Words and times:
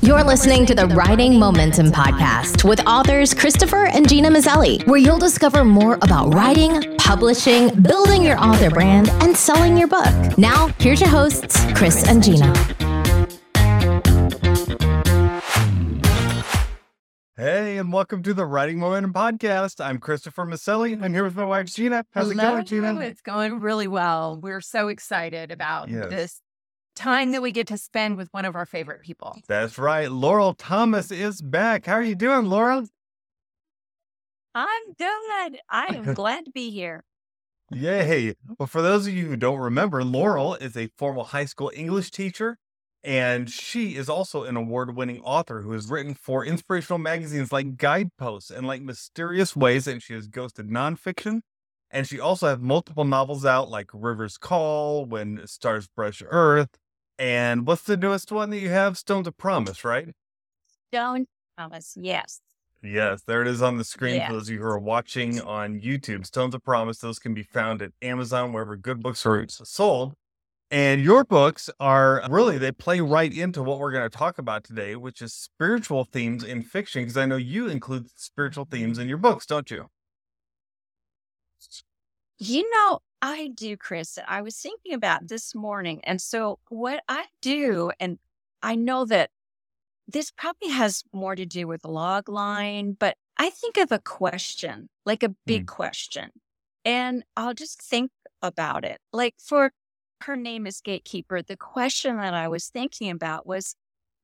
You're 0.00 0.22
listening 0.22 0.64
to 0.66 0.74
the 0.76 0.86
Writing 0.86 1.38
Momentum 1.38 1.86
Podcast 1.88 2.62
with 2.66 2.80
authors 2.86 3.34
Christopher 3.34 3.86
and 3.86 4.08
Gena 4.08 4.30
Maselli, 4.30 4.86
where 4.86 4.98
you'll 4.98 5.18
discover 5.18 5.64
more 5.64 5.94
about 6.02 6.32
writing, 6.32 6.96
publishing, 6.98 7.68
building 7.82 8.22
your 8.22 8.38
author 8.38 8.70
brand, 8.70 9.08
and 9.20 9.36
selling 9.36 9.76
your 9.76 9.88
book. 9.88 10.38
Now, 10.38 10.68
here's 10.78 11.00
your 11.00 11.10
hosts, 11.10 11.60
Chris 11.74 12.06
and 12.06 12.22
Gena. 12.22 12.54
Hey, 17.36 17.78
and 17.78 17.92
welcome 17.92 18.22
to 18.22 18.34
the 18.34 18.46
Writing 18.46 18.78
Momentum 18.78 19.12
Podcast. 19.12 19.84
I'm 19.84 19.98
Christopher 19.98 20.44
Maselli. 20.44 21.00
I'm 21.02 21.12
here 21.12 21.24
with 21.24 21.36
my 21.36 21.44
wife, 21.44 21.66
Gena. 21.66 22.04
How's 22.12 22.30
Hello. 22.32 22.48
it 22.50 22.52
going, 22.52 22.64
Gena? 22.66 23.00
It's 23.00 23.20
going 23.20 23.60
really 23.60 23.86
well. 23.88 24.38
We're 24.40 24.60
so 24.60 24.88
excited 24.88 25.50
about 25.52 25.88
Yes. 25.88 26.08
this 26.10 26.40
time 26.98 27.32
that 27.32 27.40
we 27.40 27.52
get 27.52 27.66
to 27.68 27.78
spend 27.78 28.16
with 28.16 28.28
one 28.32 28.44
of 28.44 28.56
our 28.56 28.66
favorite 28.66 29.02
people. 29.02 29.38
That's 29.46 29.78
right. 29.78 30.10
Laurel 30.10 30.54
Thomas 30.54 31.10
is 31.10 31.40
back. 31.40 31.86
How 31.86 31.94
are 31.94 32.02
you 32.02 32.14
doing, 32.14 32.46
Laurel? 32.46 32.86
I'm 34.54 34.92
good. 34.98 35.58
I 35.70 35.94
am 35.94 36.14
glad 36.14 36.44
to 36.46 36.50
be 36.50 36.70
here. 36.70 37.04
Yay. 37.70 38.34
Well, 38.58 38.66
for 38.66 38.82
those 38.82 39.06
of 39.06 39.12
you 39.12 39.26
who 39.26 39.36
don't 39.36 39.58
remember, 39.58 40.02
Laurel 40.02 40.54
is 40.54 40.76
a 40.76 40.88
former 40.96 41.22
high 41.22 41.44
school 41.44 41.70
English 41.74 42.10
teacher, 42.10 42.56
and 43.04 43.48
she 43.48 43.94
is 43.94 44.08
also 44.08 44.44
an 44.44 44.56
award 44.56 44.96
winning 44.96 45.20
author 45.20 45.62
who 45.62 45.72
has 45.72 45.88
written 45.88 46.14
for 46.14 46.44
inspirational 46.44 46.98
magazines 46.98 47.52
like 47.52 47.76
Guideposts 47.76 48.50
and 48.50 48.66
like 48.66 48.82
Mysterious 48.82 49.54
Ways, 49.54 49.86
and 49.86 50.02
she 50.02 50.14
has 50.14 50.26
ghosted 50.26 50.68
nonfiction. 50.68 51.40
And 51.90 52.06
she 52.06 52.20
also 52.20 52.48
has 52.48 52.58
multiple 52.58 53.04
novels 53.04 53.46
out 53.46 53.70
like 53.70 53.90
River's 53.94 54.36
Call, 54.36 55.06
When 55.06 55.46
Stars 55.46 55.88
Brush 55.88 56.22
Earth. 56.26 56.70
And 57.18 57.66
what's 57.66 57.82
the 57.82 57.96
newest 57.96 58.30
one 58.30 58.50
that 58.50 58.58
you 58.58 58.68
have? 58.70 58.96
Stones 58.96 59.26
of 59.26 59.36
Promise, 59.36 59.84
right? 59.84 60.08
Stone 60.90 61.26
Promise, 61.56 61.96
yes. 62.00 62.40
Yes, 62.80 63.22
there 63.26 63.42
it 63.42 63.48
is 63.48 63.60
on 63.60 63.76
the 63.76 63.84
screen 63.84 64.16
Yeah. 64.16 64.28
for 64.28 64.34
those 64.34 64.48
of 64.48 64.54
you 64.54 64.60
who 64.60 64.66
are 64.66 64.78
watching 64.78 65.40
on 65.40 65.80
YouTube. 65.80 66.24
Stones 66.24 66.54
of 66.54 66.62
Promise, 66.62 66.98
those 66.98 67.18
can 67.18 67.34
be 67.34 67.42
found 67.42 67.82
at 67.82 67.90
Amazon, 68.02 68.52
wherever 68.52 68.76
good 68.76 69.02
books 69.02 69.26
are 69.26 69.44
sold. 69.48 70.14
And 70.70 71.00
your 71.00 71.24
books 71.24 71.70
are 71.80 72.22
really, 72.30 72.58
they 72.58 72.70
play 72.70 73.00
right 73.00 73.32
into 73.32 73.62
what 73.62 73.78
we're 73.80 73.90
going 73.90 74.08
to 74.08 74.16
talk 74.16 74.38
about 74.38 74.64
today, 74.64 74.94
which 74.94 75.22
is 75.22 75.32
spiritual 75.32 76.04
themes 76.04 76.44
in 76.44 76.62
fiction, 76.62 77.02
because 77.02 77.16
I 77.16 77.26
know 77.26 77.36
you 77.36 77.68
include 77.68 78.06
spiritual 78.14 78.66
themes 78.66 78.98
in 78.98 79.08
your 79.08 79.18
books, 79.18 79.46
don't 79.46 79.70
you? 79.70 79.86
You 82.38 82.70
know, 82.70 83.00
I 83.20 83.48
do, 83.54 83.76
Chris. 83.76 84.18
I 84.26 84.42
was 84.42 84.56
thinking 84.56 84.94
about 84.94 85.28
this 85.28 85.54
morning. 85.54 86.00
And 86.04 86.20
so, 86.20 86.58
what 86.68 87.02
I 87.08 87.26
do, 87.42 87.90
and 87.98 88.18
I 88.62 88.76
know 88.76 89.04
that 89.06 89.30
this 90.06 90.30
probably 90.30 90.70
has 90.70 91.04
more 91.12 91.34
to 91.34 91.44
do 91.44 91.66
with 91.66 91.82
the 91.82 91.90
log 91.90 92.28
line, 92.28 92.96
but 92.98 93.16
I 93.36 93.50
think 93.50 93.76
of 93.76 93.92
a 93.92 93.98
question, 93.98 94.88
like 95.04 95.22
a 95.22 95.34
big 95.46 95.64
mm. 95.64 95.68
question, 95.68 96.30
and 96.84 97.24
I'll 97.36 97.54
just 97.54 97.82
think 97.82 98.10
about 98.42 98.84
it. 98.84 99.00
Like 99.12 99.34
for 99.38 99.72
her 100.22 100.36
name 100.36 100.66
is 100.66 100.80
Gatekeeper, 100.80 101.42
the 101.42 101.56
question 101.56 102.16
that 102.16 102.34
I 102.34 102.48
was 102.48 102.68
thinking 102.68 103.10
about 103.10 103.46
was 103.46 103.76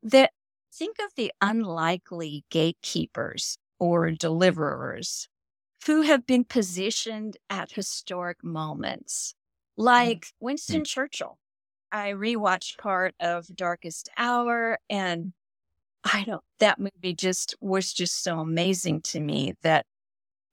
that 0.03 0.31
think 0.73 0.97
of 1.01 1.11
the 1.17 1.33
unlikely 1.41 2.45
gatekeepers 2.51 3.59
or 3.79 4.11
deliverers 4.11 5.29
who 5.87 6.03
have 6.03 6.27
been 6.27 6.45
positioned 6.45 7.37
at 7.51 7.73
historic 7.73 8.43
moments, 8.43 9.35
like 9.77 10.29
Winston 10.41 10.85
Churchill. 10.85 11.39
I 11.93 12.13
rewatched 12.13 12.79
part 12.79 13.15
of 13.21 13.47
Darkest 13.55 14.09
Hour, 14.17 14.79
and 14.91 15.33
I 16.05 16.25
don't, 16.25 16.43
that 16.61 16.79
movie 16.81 17.15
just 17.15 17.57
was 17.61 17.93
just 17.93 18.23
so 18.23 18.41
amazing 18.41 19.03
to 19.03 19.21
me 19.21 19.55
that 19.63 19.87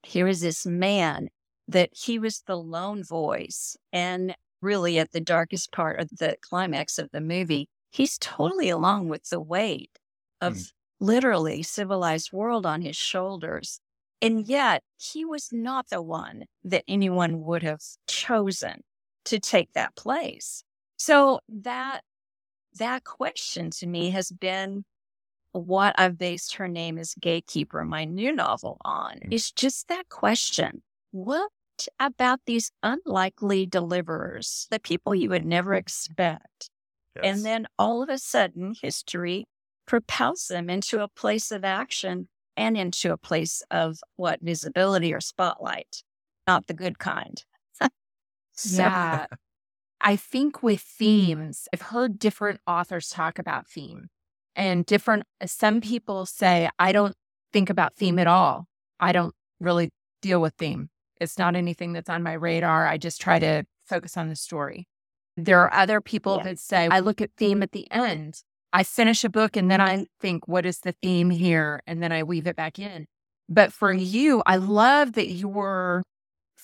here 0.04 0.28
is 0.28 0.42
this 0.42 0.66
man 0.66 1.30
that 1.68 1.92
he 1.94 2.20
was 2.20 2.44
the 2.48 2.58
lone 2.58 3.04
voice. 3.04 3.78
And 3.94 4.36
really, 4.62 5.00
at 5.00 5.12
the 5.12 5.22
darkest 5.22 5.72
part 5.72 6.00
of 6.00 6.10
the 6.20 6.38
climax 6.42 6.98
of 7.00 7.10
the 7.12 7.22
movie, 7.22 7.70
he's 7.92 8.18
totally 8.20 8.70
along 8.70 9.10
with 9.10 9.30
the 9.30 9.42
weight 9.42 10.00
of 10.42 10.56
Mm. 10.56 10.72
literally 11.00 11.64
civilized 11.64 12.32
world 12.34 12.66
on 12.66 12.82
his 12.82 12.96
shoulders. 12.96 13.80
And 14.22 14.48
yet 14.48 14.84
he 14.98 15.26
was 15.26 15.50
not 15.52 15.90
the 15.90 16.02
one 16.02 16.46
that 16.64 16.84
anyone 16.88 17.44
would 17.44 17.64
have 17.64 17.82
chosen 18.08 18.84
to 19.26 19.40
take 19.40 19.74
that 19.74 19.96
place. 19.96 20.64
So 20.98 21.40
that 21.50 22.02
that 22.78 23.04
question 23.04 23.70
to 23.72 23.88
me 23.88 24.12
has 24.12 24.32
been 24.32 24.84
what 25.52 25.94
I've 26.00 26.18
based 26.18 26.56
her 26.56 26.68
name 26.68 26.98
as 26.98 27.14
gatekeeper, 27.20 27.84
my 27.84 28.06
new 28.06 28.32
novel 28.32 28.78
on, 28.86 29.20
Mm. 29.20 29.34
is 29.34 29.52
just 29.52 29.88
that 29.90 30.08
question. 30.10 30.84
What 31.12 31.52
about 32.00 32.40
these 32.46 32.72
unlikely 32.84 33.66
deliverers, 33.66 34.68
the 34.72 34.80
people 34.80 35.14
you 35.16 35.30
would 35.30 35.46
never 35.46 35.74
expect? 35.74 36.70
Yes. 37.16 37.26
And 37.26 37.46
then 37.46 37.68
all 37.78 38.02
of 38.02 38.10
a 38.10 38.18
sudden, 38.18 38.76
history 38.82 39.46
propels 39.86 40.48
them 40.48 40.70
into 40.70 41.02
a 41.04 41.10
place 41.10 41.52
of 41.52 41.66
action 41.66 42.30
and 42.58 42.78
into 42.78 43.12
a 43.12 43.18
place 43.18 43.64
of 43.72 44.00
what 44.16 44.40
visibility 44.42 45.14
or 45.14 45.22
spotlight, 45.22 46.04
not 46.48 46.68
the 46.68 46.74
good 46.74 47.00
kind. 47.00 47.44
So- 48.54 48.84
Yeah. 48.84 49.26
I 50.04 50.16
think 50.16 50.64
with 50.64 50.82
mm. 50.82 50.98
themes, 50.98 51.68
I've 51.74 51.82
heard 51.84 52.18
different 52.18 52.60
authors 52.66 53.10
talk 53.10 53.38
about 53.38 53.68
theme 53.68 54.10
and 54.56 54.86
different, 54.86 55.24
uh, 55.40 55.46
some 55.48 55.80
people 55.80 56.26
say, 56.26 56.70
I 56.80 56.92
don't 56.92 57.16
think 57.54 57.70
about 57.70 57.96
theme 57.96 58.18
at 58.20 58.28
all. 58.28 58.68
I 59.00 59.12
don't 59.12 59.36
really 59.60 59.92
deal 60.22 60.42
with 60.42 60.56
theme. 60.56 60.90
It's 61.20 61.38
not 61.38 61.56
anything 61.56 61.94
that's 61.94 62.10
on 62.10 62.24
my 62.24 62.34
radar. 62.34 62.88
I 62.88 62.98
just 62.98 63.22
try 63.22 63.38
to 63.40 63.64
focus 63.86 64.18
on 64.18 64.28
the 64.30 64.36
story. 64.36 64.88
There 65.38 65.60
are 65.62 65.74
other 65.74 66.02
people 66.02 66.38
Yeah. 66.38 66.44
that 66.46 66.60
say, 66.60 66.88
I 66.88 67.00
look 67.00 67.22
at 67.22 67.32
theme 67.38 67.62
at 67.62 67.72
the 67.72 67.90
end. 67.92 68.42
I 68.74 68.84
finish 68.84 69.24
a 69.24 69.30
book 69.30 69.56
and 69.56 69.70
then 69.70 69.80
mm-hmm. 69.80 70.02
I 70.02 70.06
think, 70.20 70.48
what 70.48 70.66
is 70.66 70.80
the 70.80 70.96
theme 71.02 71.30
here? 71.30 71.82
And 71.86 72.02
then 72.02 72.12
I 72.12 72.24
weave 72.24 72.48
it 72.48 72.56
back 72.56 72.80
in. 72.80 73.06
But 73.50 73.74
for 73.74 73.92
you, 73.92 74.42
I 74.46 74.56
love 74.56 75.14
that 75.14 75.30
your 75.30 76.04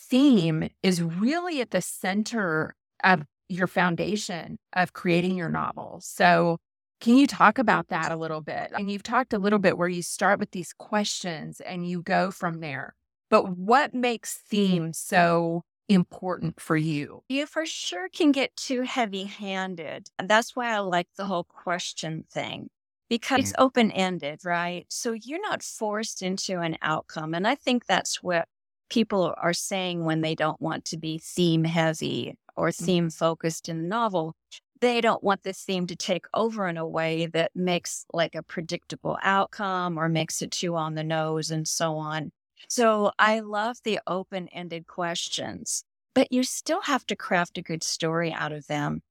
theme 0.09 0.69
is 0.83 1.01
really 1.01 1.59
at 1.59 1.71
the 1.71 1.81
center 1.81 2.75
of 3.03 3.23
your 3.49 3.67
foundation 3.67 4.57
of 4.73 4.93
creating 4.93 5.35
your 5.35 5.49
novel. 5.49 5.99
So, 6.01 6.57
can 6.99 7.15
you 7.15 7.27
talk 7.27 7.59
about 7.59 7.89
that 7.89 8.11
a 8.11 8.15
little 8.15 8.41
bit? 8.41 8.71
And 8.73 8.89
you've 8.89 9.03
talked 9.03 9.31
a 9.31 9.37
little 9.37 9.59
bit 9.59 9.77
where 9.77 9.87
you 9.87 10.01
start 10.01 10.39
with 10.39 10.49
these 10.49 10.73
questions 10.73 11.59
and 11.59 11.87
you 11.87 12.01
go 12.01 12.31
from 12.31 12.59
there. 12.59 12.95
But 13.29 13.55
what 13.55 13.93
makes 13.93 14.33
theme 14.49 14.93
so 14.93 15.61
important 15.89 16.59
for 16.59 16.77
you? 16.77 17.23
you 17.29 17.45
for 17.45 17.65
sure 17.65 18.09
can 18.09 18.31
get 18.31 18.55
too 18.55 18.81
heavy 18.81 19.23
handed. 19.23 20.09
That's 20.21 20.55
why 20.55 20.71
I 20.71 20.79
like 20.79 21.07
the 21.15 21.25
whole 21.25 21.45
question 21.45 22.25
thing 22.31 22.69
because 23.09 23.39
it's 23.39 23.51
mm. 23.51 23.63
open 23.63 23.91
ended, 23.91 24.41
right? 24.43 24.85
So 24.89 25.13
you're 25.13 25.41
not 25.41 25.63
forced 25.63 26.21
into 26.21 26.59
an 26.59 26.77
outcome. 26.81 27.33
And 27.33 27.47
I 27.47 27.55
think 27.55 27.85
that's 27.85 28.21
what 28.21 28.47
people 28.89 29.33
are 29.37 29.53
saying 29.53 30.03
when 30.03 30.21
they 30.21 30.35
don't 30.35 30.61
want 30.61 30.85
to 30.85 30.97
be 30.97 31.17
theme 31.17 31.63
heavy 31.63 32.37
or 32.55 32.69
mm. 32.69 32.75
theme 32.75 33.09
focused 33.09 33.69
in 33.69 33.81
the 33.81 33.87
novel. 33.87 34.35
They 34.79 35.01
don't 35.01 35.23
want 35.23 35.43
the 35.43 35.53
theme 35.53 35.87
to 35.87 35.95
take 35.95 36.25
over 36.33 36.67
in 36.67 36.77
a 36.77 36.87
way 36.87 37.25
that 37.27 37.51
makes 37.55 38.05
like 38.13 38.35
a 38.35 38.43
predictable 38.43 39.17
outcome 39.23 39.97
or 39.97 40.07
makes 40.07 40.41
it 40.41 40.51
too 40.51 40.75
on 40.75 40.93
the 40.93 41.03
nose 41.03 41.49
and 41.49 41.67
so 41.67 41.95
on. 41.95 42.31
So 42.69 43.11
I 43.19 43.39
love 43.39 43.77
the 43.83 43.99
open 44.07 44.47
ended 44.49 44.87
questions 44.87 45.83
but 46.13 46.31
you 46.31 46.43
still 46.43 46.81
have 46.81 47.05
to 47.05 47.15
craft 47.15 47.59
a 47.59 47.61
good 47.61 47.83
story 47.83 48.33
out 48.33 48.51
of 48.51 48.65
them. 48.65 49.01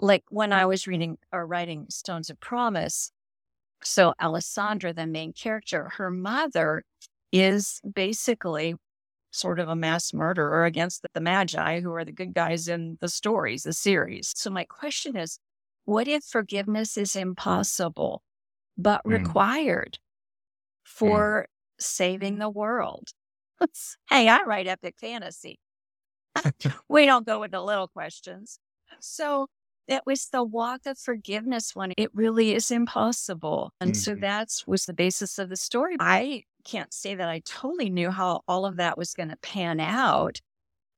Like 0.00 0.24
when 0.30 0.52
I 0.52 0.66
was 0.66 0.88
reading 0.88 1.16
or 1.32 1.46
writing 1.46 1.86
Stones 1.90 2.28
of 2.28 2.40
Promise, 2.40 3.12
so 3.84 4.14
Alessandra, 4.20 4.92
the 4.92 5.06
main 5.06 5.32
character, 5.32 5.90
her 5.96 6.10
mother 6.10 6.84
is 7.32 7.80
basically 7.94 8.74
sort 9.30 9.60
of 9.60 9.68
a 9.68 9.76
mass 9.76 10.12
murderer 10.14 10.64
against 10.64 11.04
the, 11.14 11.20
Magi, 11.20 11.80
who 11.80 11.92
are 11.92 12.04
the 12.04 12.12
good 12.12 12.34
guys 12.34 12.68
in 12.68 12.98
the 13.00 13.08
stories, 13.08 13.64
the 13.64 13.72
series. 13.72 14.32
So 14.36 14.50
my 14.50 14.64
question 14.64 15.16
is, 15.16 15.38
what 15.84 16.08
if 16.08 16.24
forgiveness 16.24 16.96
is 16.96 17.16
impossible, 17.16 18.22
but 18.78 19.02
Mm. 19.06 19.12
required 19.12 19.98
for 20.84 21.48
saving 21.78 22.38
the 22.38 22.50
world? 22.50 23.10
hey, 24.10 24.28
I 24.28 24.42
write 24.42 24.66
epic 24.66 24.96
fantasy 24.98 25.58
we 26.88 27.06
don't 27.06 27.26
go 27.26 27.42
into 27.42 27.60
little 27.62 27.88
questions. 27.88 28.58
So 29.00 29.48
it 29.88 30.02
was 30.06 30.28
the 30.28 30.42
walk 30.42 30.86
of 30.86 30.98
forgiveness 30.98 31.74
one. 31.74 31.92
It 31.96 32.10
really 32.14 32.54
is 32.54 32.70
impossible. 32.70 33.72
And 33.80 33.96
so 33.96 34.14
Mhm. 34.14 34.20
that's 34.20 34.66
was 34.66 34.86
the 34.86 34.94
basis 34.94 35.38
of 35.38 35.48
the 35.48 35.56
story. 35.56 35.96
I 36.00 36.44
can't 36.64 36.92
say 36.92 37.14
that 37.14 37.28
I 37.28 37.40
totally 37.40 37.90
knew 37.90 38.10
how 38.10 38.42
all 38.48 38.66
of 38.66 38.76
that 38.76 38.98
was 38.98 39.14
going 39.14 39.28
to 39.28 39.36
pan 39.36 39.78
out 39.80 40.40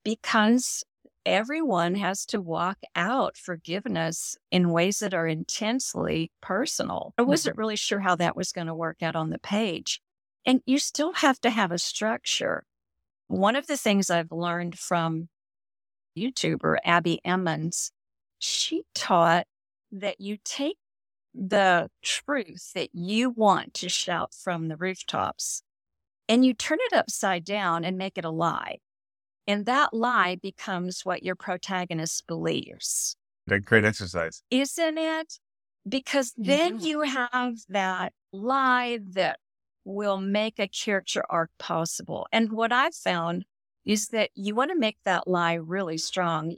because 0.04 0.84
everyone 1.26 1.94
has 1.96 2.26
to 2.26 2.40
walk 2.40 2.78
out 2.96 3.36
forgiveness 3.36 4.36
in 4.50 4.70
ways 4.70 5.00
that 5.00 5.14
are 5.14 5.26
intensely 5.28 6.32
personal. 6.42 7.14
I 7.19 7.22
wasn't 7.22 7.56
really 7.58 7.76
sure 7.76 8.00
how 8.00 8.16
that 8.16 8.36
was 8.36 8.52
going 8.52 8.69
to 8.69 8.75
work 8.75 9.02
out 9.02 9.16
on 9.16 9.30
the 9.30 9.38
page. 9.40 10.00
And 10.46 10.62
you 10.67 10.79
still 10.79 11.12
have 11.14 11.40
to 11.40 11.50
have 11.50 11.73
a 11.73 11.79
structure. 11.79 12.64
One 13.26 13.56
of 13.56 13.67
the 13.67 13.76
things 13.76 14.11
I've 14.11 14.32
learned 14.32 14.79
from 14.79 15.29
YouTuber 16.17 16.76
Abbie 16.85 17.20
Emmons, 17.25 17.93
she 18.38 18.85
taught 18.94 19.46
that 19.93 20.20
you 20.20 20.38
take 20.44 20.79
the 21.35 21.90
truth 22.02 22.73
that 22.75 22.90
you 22.93 23.31
want 23.31 23.75
to 23.75 23.88
shout 23.88 24.35
from 24.35 24.69
the 24.69 24.76
rooftops 24.76 25.62
and 26.29 26.44
you 26.44 26.52
turn 26.52 26.79
it 26.81 26.96
upside 26.96 27.44
down 27.44 27.85
and 27.85 27.96
make 27.96 28.19
it 28.19 28.25
a 28.25 28.31
lie. 28.31 28.79
And 29.46 29.64
that 29.67 29.94
lie 29.94 30.37
becomes 30.37 31.06
what 31.06 31.23
your 31.23 31.35
protagonist 31.35 32.26
believes. 32.26 33.17
A 33.50 33.58
great 33.58 33.85
exercise. 33.85 34.43
Isn't 34.50 34.99
it? 34.99 35.38
Because 35.88 36.35
then 36.37 36.79
mm-hmm. 36.79 36.87
you 36.87 37.00
have 37.02 37.55
that 37.70 38.12
lie 38.31 38.99
that 39.12 39.38
will 39.84 40.19
make 40.19 40.58
a 40.58 40.69
character 40.69 41.25
arc 41.30 41.50
possible. 41.58 42.26
And 42.32 42.52
what 42.52 42.72
I've 42.72 42.94
found 42.94 43.44
is 43.84 44.08
that 44.08 44.30
you 44.34 44.54
want 44.54 44.70
to 44.70 44.78
make 44.78 44.98
that 45.04 45.26
lie 45.26 45.54
really 45.54 45.98
strong, 45.98 46.56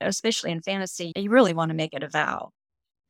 especially 0.00 0.52
in 0.52 0.62
fantasy. 0.62 1.12
You 1.16 1.30
really 1.30 1.52
want 1.52 1.70
to 1.70 1.76
make 1.76 1.94
it 1.94 2.02
a 2.02 2.08
vow 2.08 2.50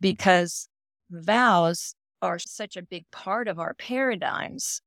because 0.01 0.69
vows 1.11 1.95
are 2.23 2.39
such 2.39 2.77
a 2.77 2.83
big 2.83 3.05
part 3.11 3.49
of 3.49 3.59
our 3.59 3.75
paradigms. 3.75 4.81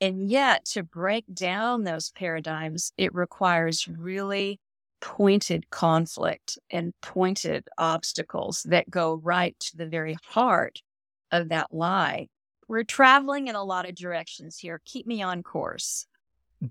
And 0.00 0.28
yet, 0.30 0.66
to 0.66 0.82
break 0.82 1.24
down 1.32 1.84
those 1.84 2.10
paradigms, 2.10 2.92
it 2.98 3.14
requires 3.14 3.88
really 3.88 4.60
pointed 5.00 5.70
conflict 5.70 6.58
and 6.70 6.92
pointed 7.00 7.68
obstacles 7.78 8.62
that 8.68 8.90
go 8.90 9.14
right 9.14 9.58
to 9.60 9.76
the 9.76 9.86
very 9.86 10.16
heart 10.30 10.82
of 11.30 11.48
that 11.48 11.72
lie. 11.72 12.28
We're 12.68 12.84
traveling 12.84 13.48
in 13.48 13.54
a 13.54 13.64
lot 13.64 13.88
of 13.88 13.94
directions 13.94 14.58
here. 14.58 14.80
Keep 14.84 15.06
me 15.06 15.22
on 15.22 15.42
course. 15.42 16.06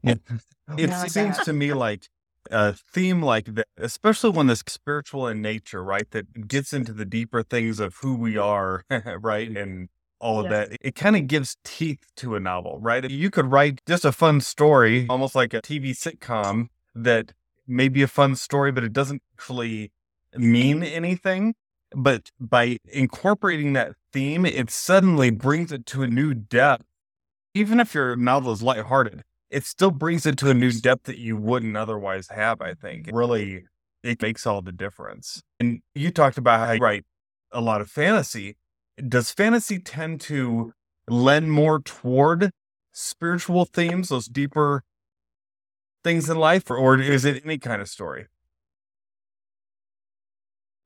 It, 0.03 0.19
oh, 0.67 0.75
it 0.77 0.91
seems 1.11 1.37
to 1.39 1.53
me 1.53 1.73
like 1.73 2.09
a 2.51 2.73
theme 2.73 3.21
like 3.21 3.55
that, 3.55 3.67
especially 3.77 4.31
when 4.31 4.49
it's 4.49 4.63
spiritual 4.71 5.27
in 5.27 5.41
nature, 5.41 5.83
right? 5.83 6.09
That 6.11 6.47
gets 6.47 6.73
into 6.73 6.91
the 6.91 7.05
deeper 7.05 7.43
things 7.43 7.79
of 7.79 7.95
who 7.97 8.15
we 8.15 8.37
are, 8.37 8.83
right? 9.19 9.49
And 9.49 9.89
all 10.19 10.39
of 10.39 10.49
yes. 10.49 10.69
that. 10.69 10.77
It 10.81 10.95
kind 10.95 11.15
of 11.15 11.27
gives 11.27 11.57
teeth 11.63 12.05
to 12.17 12.35
a 12.35 12.39
novel, 12.39 12.79
right? 12.79 13.09
You 13.09 13.29
could 13.29 13.51
write 13.51 13.81
just 13.85 14.05
a 14.05 14.11
fun 14.11 14.41
story, 14.41 15.05
almost 15.09 15.35
like 15.35 15.53
a 15.53 15.61
TV 15.61 15.91
sitcom 15.91 16.69
that 16.95 17.33
may 17.67 17.89
be 17.89 18.01
a 18.01 18.07
fun 18.07 18.35
story, 18.35 18.71
but 18.71 18.83
it 18.83 18.93
doesn't 18.93 19.21
actually 19.37 19.91
mean 20.35 20.83
anything. 20.83 21.55
But 21.95 22.31
by 22.39 22.77
incorporating 22.91 23.73
that 23.73 23.93
theme, 24.11 24.45
it 24.45 24.69
suddenly 24.69 25.29
brings 25.29 25.71
it 25.71 25.85
to 25.87 26.03
a 26.03 26.07
new 26.07 26.33
depth. 26.33 26.85
Even 27.53 27.79
if 27.79 27.93
your 27.93 28.15
novel 28.15 28.51
is 28.51 28.61
lighthearted, 28.61 29.23
it 29.49 29.63
still 29.63 29.91
brings 29.91 30.25
it 30.25 30.37
to 30.39 30.49
a 30.49 30.53
new 30.53 30.71
depth 30.71 31.03
that 31.03 31.17
you 31.17 31.37
wouldn't 31.37 31.77
otherwise 31.77 32.27
have, 32.27 32.61
I 32.61 32.73
think. 32.73 33.09
Really, 33.11 33.63
it 34.03 34.21
makes 34.21 34.45
all 34.45 34.61
the 34.61 34.73
difference. 34.73 35.41
And 35.59 35.81
you 35.93 36.11
talked 36.11 36.37
about 36.37 36.67
how 36.67 36.73
you 36.73 36.79
write 36.79 37.05
a 37.51 37.61
lot 37.61 37.79
of 37.79 37.89
fantasy 37.89 38.57
does 38.97 39.31
fantasy 39.31 39.79
tend 39.79 40.21
to 40.21 40.73
lend 41.09 41.51
more 41.51 41.79
toward 41.79 42.51
spiritual 42.91 43.65
themes, 43.65 44.09
those 44.09 44.27
deeper 44.27 44.83
things 46.03 46.29
in 46.29 46.37
life, 46.37 46.69
or, 46.69 46.77
or 46.77 46.99
is 46.99 47.25
it 47.25 47.43
any 47.43 47.57
kind 47.57 47.81
of 47.81 47.89
story? 47.89 48.27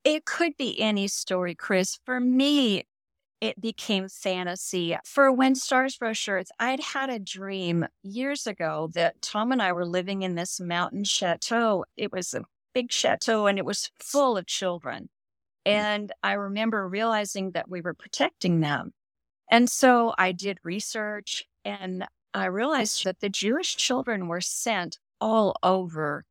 It 0.03 0.25
could 0.25 0.55
be 0.57 0.79
any 0.79 1.07
story, 1.07 1.55
Chris. 1.55 1.99
For 2.05 2.19
me, 2.19 2.85
it 3.41 3.59
became 3.61 4.07
fantasy. 4.09 4.97
For 5.05 5.31
When 5.31 5.55
Stars 5.55 5.97
Brush 5.97 6.27
Earth, 6.27 6.49
I'd 6.59 6.79
had 6.79 7.09
a 7.09 7.19
dream 7.19 7.85
years 8.03 8.45
ago 8.45 8.89
that 8.93 9.21
Tom 9.21 9.51
and 9.51 9.61
I 9.61 9.71
were 9.71 9.85
living 9.85 10.23
in 10.23 10.35
this 10.35 10.59
mountain 10.59 11.03
chateau. 11.03 11.85
It 11.95 12.11
was 12.11 12.33
a 12.33 12.43
big 12.73 12.91
chateau 12.91 13.47
and 13.47 13.57
it 13.57 13.65
was 13.65 13.91
full 13.99 14.37
of 14.37 14.45
children. 14.45 15.09
Mm. 15.65 15.71
And 15.71 16.11
I 16.21 16.33
remember 16.33 16.87
realizing 16.87 17.51
that 17.51 17.69
we 17.69 17.81
were 17.81 17.93
protecting 17.93 18.59
them. 18.59 18.91
And 19.49 19.69
so 19.69 20.13
I 20.17 20.31
did 20.31 20.59
research 20.63 21.45
and 21.65 22.05
I 22.33 22.45
realized 22.45 23.03
that 23.05 23.21
the 23.21 23.29
Jewish 23.29 23.75
children 23.75 24.27
were 24.27 24.41
sent 24.41 24.99
all 25.19 25.55
over 25.63 26.25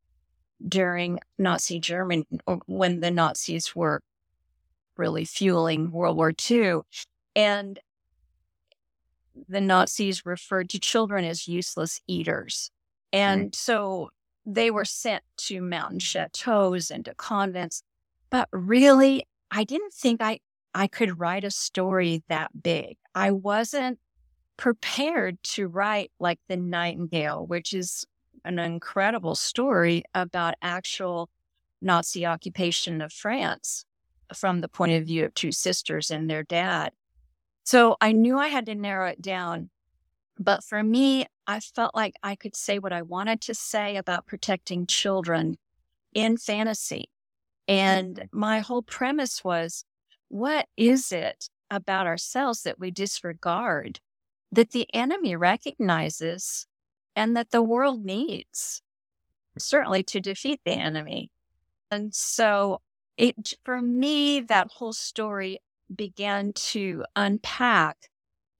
during 0.66 1.20
Nazi 1.38 1.78
Germany 1.78 2.26
when 2.66 3.00
the 3.00 3.10
Nazis 3.10 3.75
were 3.75 4.00
really 4.96 5.25
fueling 5.25 5.90
World 5.90 6.16
War 6.16 6.32
II. 6.50 6.81
And 7.37 7.78
the 9.49 9.60
Nazis 9.60 10.26
referred 10.26 10.69
to 10.70 10.81
children 10.81 11.25
as 11.25 11.46
useless 11.46 12.00
eaters. 12.06 12.70
And 13.12 13.52
mm. 13.52 13.55
so 13.55 14.10
they 14.44 14.70
were 14.70 14.84
sent 14.84 15.22
to 15.37 15.60
mountain 15.60 16.00
chateaus 16.00 16.90
and 16.90 17.04
to 17.04 17.14
convents. 17.14 17.82
But 18.31 18.49
really, 18.52 19.26
I 19.50 19.64
didn't 19.64 19.93
think 19.93 20.20
I, 20.20 20.40
I 20.75 20.88
could 20.88 21.20
write 21.20 21.44
a 21.44 21.50
story 21.50 22.22
that 22.28 22.50
big. 22.62 22.96
I 23.14 23.31
wasn't 23.31 23.99
prepared 24.56 25.43
to 25.43 25.69
write 25.69 26.11
like 26.19 26.40
The 26.49 26.56
Nightingale, 26.56 27.46
which 27.46 27.72
is 27.72 28.04
an 28.49 28.59
incredible 28.59 29.35
story 29.35 30.05
about 30.15 30.55
actual 30.62 31.29
Nazi 31.81 32.27
occupation 32.27 33.00
of 33.00 33.12
France 33.12 33.85
from 34.35 34.61
the 34.61 34.69
point 34.69 34.93
of 34.93 35.06
view 35.06 35.25
of 35.25 35.35
two 35.35 35.53
sisters 35.53 36.11
and 36.11 36.29
their 36.29 36.43
dad. 36.43 36.93
So 37.65 37.97
I 38.00 38.12
knew 38.12 38.39
I 38.39 38.49
had 38.49 38.67
to 38.67 38.75
narrow 38.75 39.09
it 39.09 39.21
down. 39.21 39.71
But 40.39 40.65
for 40.65 40.83
me, 40.83 41.27
I 41.47 41.61
felt 41.61 41.95
like 41.95 42.15
I 42.23 42.37
could 42.37 42.55
say 42.55 42.79
what 42.79 42.93
I 42.93 43.03
wanted 43.03 43.41
to 43.43 43.55
say 43.55 43.97
about 43.97 44.27
protecting 44.27 44.87
children 44.87 45.56
in 46.15 46.37
fantasy. 46.37 47.11
And 47.67 48.17
mm-hmm. 48.17 48.39
my 48.39 48.61
whole 48.61 48.83
premise 48.83 49.45
was 49.45 49.85
what 50.29 50.67
is 50.77 51.12
it 51.12 51.50
about 51.71 52.06
ourselves 52.06 52.62
that 52.62 52.79
we 52.79 52.91
disregard 52.91 54.00
that 54.50 54.71
the 54.71 54.89
enemy 54.95 55.37
recognizes 55.37 56.67
and 57.19 57.37
that 57.37 57.50
the 57.50 57.62
world 57.62 58.05
needs, 58.05 58.81
certainly 59.59 60.03
to 60.05 60.20
defeat 60.20 60.61
the 60.65 60.73
enemy? 60.73 61.31
And 61.91 62.15
so 62.15 62.81
it, 63.17 63.55
for 63.65 63.82
me, 63.82 64.41
that 64.41 64.69
whole 64.70 64.93
story 64.93 65.59
began 65.94 66.53
to 66.53 67.05
unpack 67.17 67.97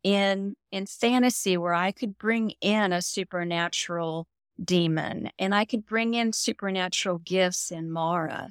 in 0.03 0.57
in 0.71 0.87
fantasy 0.87 1.57
where 1.57 1.75
I 1.75 1.93
could 1.93 2.19
bring 2.19 2.51
in 2.61 2.93
a 2.93 3.03
supernatural 3.03 4.27
demon 4.63 5.31
and 5.39 5.55
I 5.55 5.65
could 5.65 5.85
bring 5.85 6.15
in 6.15 6.33
supernatural 6.33 7.19
gifts 7.19 7.71
in 7.71 7.91
Mara 7.91 8.51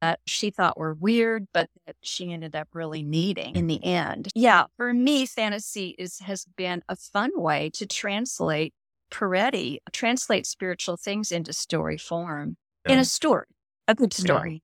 that 0.00 0.20
she 0.26 0.50
thought 0.50 0.78
were 0.78 0.94
weird, 0.94 1.46
but 1.52 1.68
that 1.86 1.96
she 2.02 2.32
ended 2.32 2.54
up 2.54 2.68
really 2.72 3.02
needing 3.02 3.56
in 3.56 3.66
the 3.66 3.82
end. 3.84 4.28
Yeah, 4.34 4.64
for 4.76 4.92
me, 4.92 5.26
fantasy 5.26 5.94
is 5.98 6.18
has 6.20 6.44
been 6.56 6.82
a 6.88 6.96
fun 6.96 7.30
way 7.34 7.70
to 7.74 7.86
translate 7.86 8.74
Peretti, 9.14 9.78
translate 9.92 10.44
spiritual 10.44 10.96
things 10.96 11.30
into 11.30 11.52
story 11.52 11.96
form 11.96 12.56
yeah. 12.84 12.94
in 12.94 12.98
a 12.98 13.04
story, 13.04 13.46
a 13.86 13.94
good 13.94 14.12
story. 14.12 14.62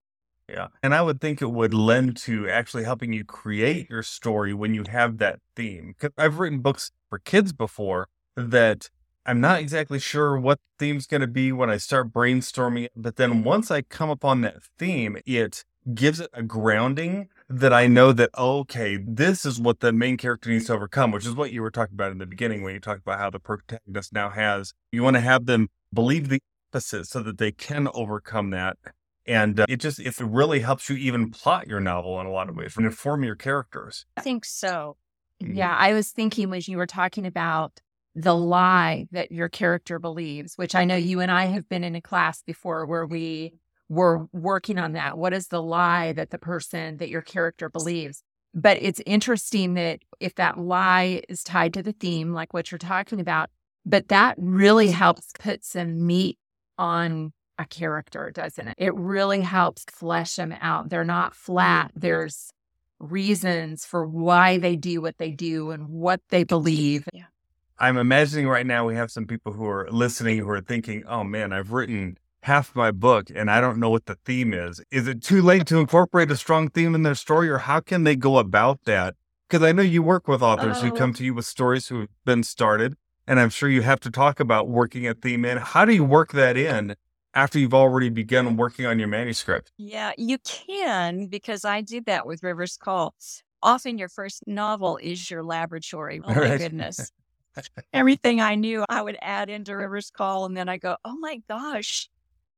Yeah. 0.49 0.55
yeah. 0.55 0.67
And 0.83 0.93
I 0.93 1.03
would 1.03 1.21
think 1.21 1.41
it 1.41 1.53
would 1.53 1.73
lend 1.73 2.17
to 2.19 2.49
actually 2.49 2.83
helping 2.83 3.13
you 3.13 3.25
create 3.25 3.89
your 3.89 4.03
story 4.03 4.53
when 4.53 4.75
you 4.75 4.83
have 4.91 5.19
that 5.19 5.39
theme. 5.55 5.95
Because 5.97 6.13
I've 6.19 6.41
written 6.41 6.59
books 6.59 6.91
for 7.09 7.21
kids 7.21 7.53
before 7.53 8.09
that 8.37 8.91
I'm 9.25 9.41
not 9.41 9.61
exactly 9.61 10.01
sure 10.01 10.37
what 10.39 10.59
the 10.59 10.87
theme's 10.87 11.07
going 11.07 11.21
to 11.21 11.29
be 11.29 11.53
when 11.53 11.71
I 11.71 11.77
start 11.77 12.13
brainstorming 12.13 12.87
it. 12.87 12.93
But 12.97 13.17
then 13.17 13.45
once 13.45 13.71
I 13.71 13.83
come 13.83 14.11
upon 14.11 14.41
that 14.41 14.65
theme, 14.79 15.19
it 15.27 15.65
gives 15.95 16.19
it 16.19 16.31
a 16.33 16.43
grounding 16.43 17.29
that 17.51 17.73
I 17.73 17.89
know 17.89 18.13
that, 18.13 18.31
okay, 18.39 18.97
this 19.05 19.45
is 19.45 19.61
what 19.61 19.81
the 19.81 19.93
main 19.93 20.17
character 20.17 20.51
needs 20.51 20.67
to 20.67 20.75
overcome, 20.75 21.11
which 21.11 21.27
is 21.27 21.35
what 21.35 21.51
you 21.51 21.63
were 21.63 21.71
talking 21.71 21.95
about 21.95 22.13
in 22.13 22.19
the 22.19 22.27
beginning 22.27 22.63
when 22.63 22.75
you 22.75 22.81
talked 22.81 23.01
about 23.01 23.19
how 23.19 23.29
the 23.29 23.41
protagonist 23.41 24.13
now 24.13 24.31
has, 24.31 24.73
you 24.93 25.03
want 25.03 25.17
to 25.17 25.21
have 25.21 25.47
them 25.47 25.69
believe 25.93 26.29
the 26.29 26.41
opposite 26.73 27.07
so 27.07 27.21
that 27.25 27.39
they 27.39 27.51
can 27.51 27.89
overcome 27.93 28.51
that. 28.51 28.77
And 29.27 29.59
uh, 29.59 29.67
it 29.69 29.79
just, 29.79 29.99
if 29.99 30.21
it 30.21 30.27
really 30.27 30.61
helps 30.61 30.89
you 30.89 30.97
even 30.97 31.31
plot 31.31 31.67
your 31.67 31.81
novel 31.81 32.21
in 32.21 32.27
a 32.27 32.31
lot 32.31 32.49
of 32.49 32.57
ways 32.57 32.77
and 32.77 32.87
inform 32.87 33.25
your 33.25 33.35
characters. 33.35 34.07
I 34.17 34.21
think 34.21 34.45
so. 34.45 34.97
Yeah. 35.41 35.75
I 35.77 35.93
was 35.93 36.11
thinking 36.11 36.51
when 36.51 36.63
you 36.65 36.77
were 36.77 36.87
talking 36.87 37.27
about 37.27 37.81
the 38.15 38.35
lie 38.35 39.07
that 39.11 39.33
your 39.33 39.49
character 39.49 39.99
believes, 39.99 40.55
which 40.55 40.75
I 40.77 40.85
know 40.85 40.97
you 40.97 41.21
and 41.21 41.31
I 41.31 41.47
have 41.47 41.69
been 41.69 41.83
in 41.83 41.97
a 41.97 42.01
class 42.01 42.43
before 42.43 42.87
where 42.87 43.07
we 43.07 43.55
were 43.91 44.27
working 44.33 44.79
on 44.79 44.93
that. 44.93 45.19
What 45.19 45.35
is 45.35 45.49
the 45.49 45.61
lie 45.61 46.13
that 46.13 46.31
the 46.31 46.39
person, 46.39 46.97
that 46.99 47.11
your 47.11 47.21
character 47.21 47.69
believes? 47.69 48.23
But 48.55 48.79
it's 48.81 49.03
interesting 49.05 49.75
that 49.75 50.01
if 50.21 50.37
that 50.37 50.59
lie 50.59 51.23
is 51.29 51.43
tied 51.43 51.75
to 51.75 51.83
the 51.83 51.93
theme, 51.93 52.33
like 52.33 52.55
what 52.55 52.71
you're 52.71 52.79
talking 52.79 53.21
about, 53.21 53.51
but 53.85 54.09
that 54.09 54.37
really 54.39 54.89
helps 54.89 55.33
put 55.39 55.65
some 55.65 56.07
meat 56.07 56.39
on 56.79 57.33
a 57.59 57.67
character, 57.67 58.31
doesn't 58.31 58.69
it? 58.69 58.75
It 58.79 58.95
really 58.95 59.41
helps 59.41 59.85
flesh 59.91 60.37
them 60.37 60.55
out. 60.61 60.89
They're 60.89 61.05
not 61.05 61.35
flat. 61.35 61.91
There's 61.95 62.53
reasons 63.01 63.85
for 63.85 64.07
why 64.07 64.59
they 64.59 64.77
do 64.77 65.01
what 65.01 65.19
they 65.19 65.31
do 65.31 65.71
and 65.71 65.89
what 65.89 66.21
they 66.31 66.45
believe. 66.45 67.09
Yeah. 67.13 67.25
I'm 67.79 67.97
imagining 67.97 68.47
right 68.47 68.67
now 68.67 68.87
we 68.87 68.95
have 68.95 69.11
some 69.11 69.27
people 69.27 69.53
who 69.53 69.67
are 69.67 69.89
listening 69.91 70.39
who 70.39 70.51
are 70.51 70.61
thinking, 70.61 71.03
oh 71.09 71.25
man, 71.25 71.53
I've 71.53 71.73
written 71.73 72.19
half 72.43 72.75
my 72.75 72.91
book 72.91 73.29
and 73.35 73.51
I 73.51 73.61
don't 73.61 73.79
know 73.79 73.91
what 73.91 74.07
the 74.07 74.17
theme 74.25 74.53
is. 74.55 74.81
Is 74.91 75.07
it 75.07 75.23
too 75.23 75.43
late 75.43 75.67
to 75.67 75.79
incorporate 75.79 76.31
a 76.31 76.37
strong 76.37 76.69
theme 76.71 76.95
in 76.95 77.03
their 77.03 77.15
story 77.15 77.49
or 77.51 77.59
how 77.59 77.81
can 77.81 78.05
they 78.05 78.17
go 78.17 78.39
about 78.39 78.85
that? 78.87 79.15
Because 79.49 79.63
I 79.67 79.73
know 79.73 79.83
you 79.83 80.03
work 80.03 80.27
with 80.29 80.43
authors 80.43 80.81
who 80.81 80.89
Oh. 80.89 80.93
come 80.97 81.13
to 81.15 81.25
you 81.25 81.35
with 81.35 81.45
stories 81.45 81.89
who 81.89 82.01
have 82.01 82.09
been 82.25 82.43
started. 82.43 82.97
And 83.27 83.39
I'm 83.39 83.51
sure 83.51 83.69
you 83.69 83.83
have 83.83 84.01
to 84.01 84.11
talk 84.11 84.41
about 84.41 84.69
working 84.69 85.07
a 85.07 85.15
theme 85.15 85.45
in. 85.45 85.59
How 85.59 85.85
do 85.85 85.93
you 85.95 86.03
work 86.05 86.33
that 86.33 86.57
in 86.57 86.97
after 87.35 87.59
you've 87.59 87.75
already 87.75 88.09
begun 88.09 88.57
working 88.57 88.87
on 88.87 88.99
your 88.99 89.07
manuscript? 89.09 89.71
Yeah, 89.77 90.13
you 90.17 90.39
can 90.39 91.27
because 91.27 91.65
I 91.65 91.81
did 91.81 92.07
that 92.07 92.27
with 92.27 92.43
River's 92.43 92.77
Call. 92.77 93.15
Often 93.63 93.99
your 93.99 94.09
first 94.09 94.43
novel 94.47 94.97
is 94.97 95.31
your 95.31 95.43
laboratory. 95.45 96.21
Oh 96.25 96.35
my 96.35 96.57
goodness. 96.57 97.13
Everything 97.93 98.41
I 98.41 98.55
knew, 98.55 98.85
I 98.89 99.03
would 99.03 99.19
add 99.21 99.51
into 99.51 99.77
River's 99.77 100.11
Call, 100.11 100.47
and 100.47 100.57
then 100.57 100.69
I 100.69 100.77
go, 100.79 100.97
oh 101.05 101.17
my 101.19 101.41
gosh, 101.49 102.09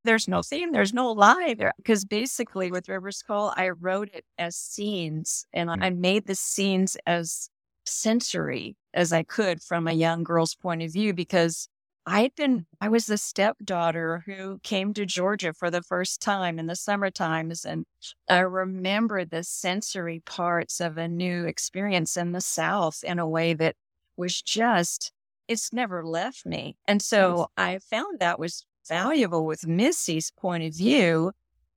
there's 0.04 0.28
no 0.28 0.42
theme, 0.42 0.72
there's 0.72 0.94
no 0.94 1.12
lie 1.12 1.54
there. 1.56 1.72
Because 1.76 2.04
basically, 2.04 2.70
with 2.70 2.88
River's 2.88 3.22
Call, 3.22 3.52
I 3.56 3.70
wrote 3.70 4.10
it 4.12 4.24
as 4.38 4.56
scenes, 4.56 5.46
and 5.52 5.70
mm. 5.70 5.82
I 5.82 5.90
made 5.90 6.26
the 6.26 6.34
scenes 6.34 6.96
as 7.06 7.48
sensory 7.84 8.76
as 8.94 9.12
I 9.12 9.22
could 9.22 9.62
from 9.62 9.88
a 9.88 9.92
young 9.92 10.22
girl's 10.22 10.54
point 10.54 10.82
of 10.82 10.92
view 10.92 11.12
because 11.14 11.68
I'd 12.04 12.34
been, 12.34 12.66
I 12.80 12.88
was 12.88 13.06
the 13.06 13.16
stepdaughter 13.16 14.24
who 14.26 14.58
came 14.64 14.92
to 14.94 15.06
Georgia 15.06 15.52
for 15.52 15.70
the 15.70 15.82
first 15.82 16.20
time 16.20 16.58
in 16.58 16.66
the 16.66 16.74
summer 16.74 17.10
times. 17.10 17.64
And 17.64 17.84
I 18.28 18.40
remember 18.40 19.24
the 19.24 19.44
sensory 19.44 20.20
parts 20.26 20.80
of 20.80 20.98
a 20.98 21.06
new 21.06 21.44
experience 21.44 22.16
in 22.16 22.32
the 22.32 22.40
South 22.40 23.04
in 23.04 23.18
a 23.20 23.28
way 23.28 23.54
that 23.54 23.76
was 24.16 24.42
just, 24.42 25.12
it's 25.46 25.72
never 25.72 26.04
left 26.04 26.44
me. 26.44 26.76
And 26.88 27.00
so 27.00 27.48
I 27.56 27.78
found 27.78 28.18
that 28.18 28.38
was 28.38 28.64
valuable 28.88 29.46
with 29.46 29.66
Missy's 29.66 30.30
point 30.30 30.64
of 30.64 30.74
view 30.74 31.32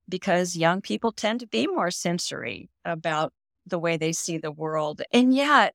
because 0.08 0.56
young 0.56 0.80
people 0.82 1.12
tend 1.12 1.40
to 1.40 1.46
be 1.48 1.66
more 1.66 1.90
sensory 1.90 2.70
about 2.84 3.32
the 3.66 3.78
way 3.78 3.96
they 3.96 4.12
see 4.12 4.38
the 4.38 4.52
world. 4.52 5.02
And 5.12 5.34
yet, 5.34 5.74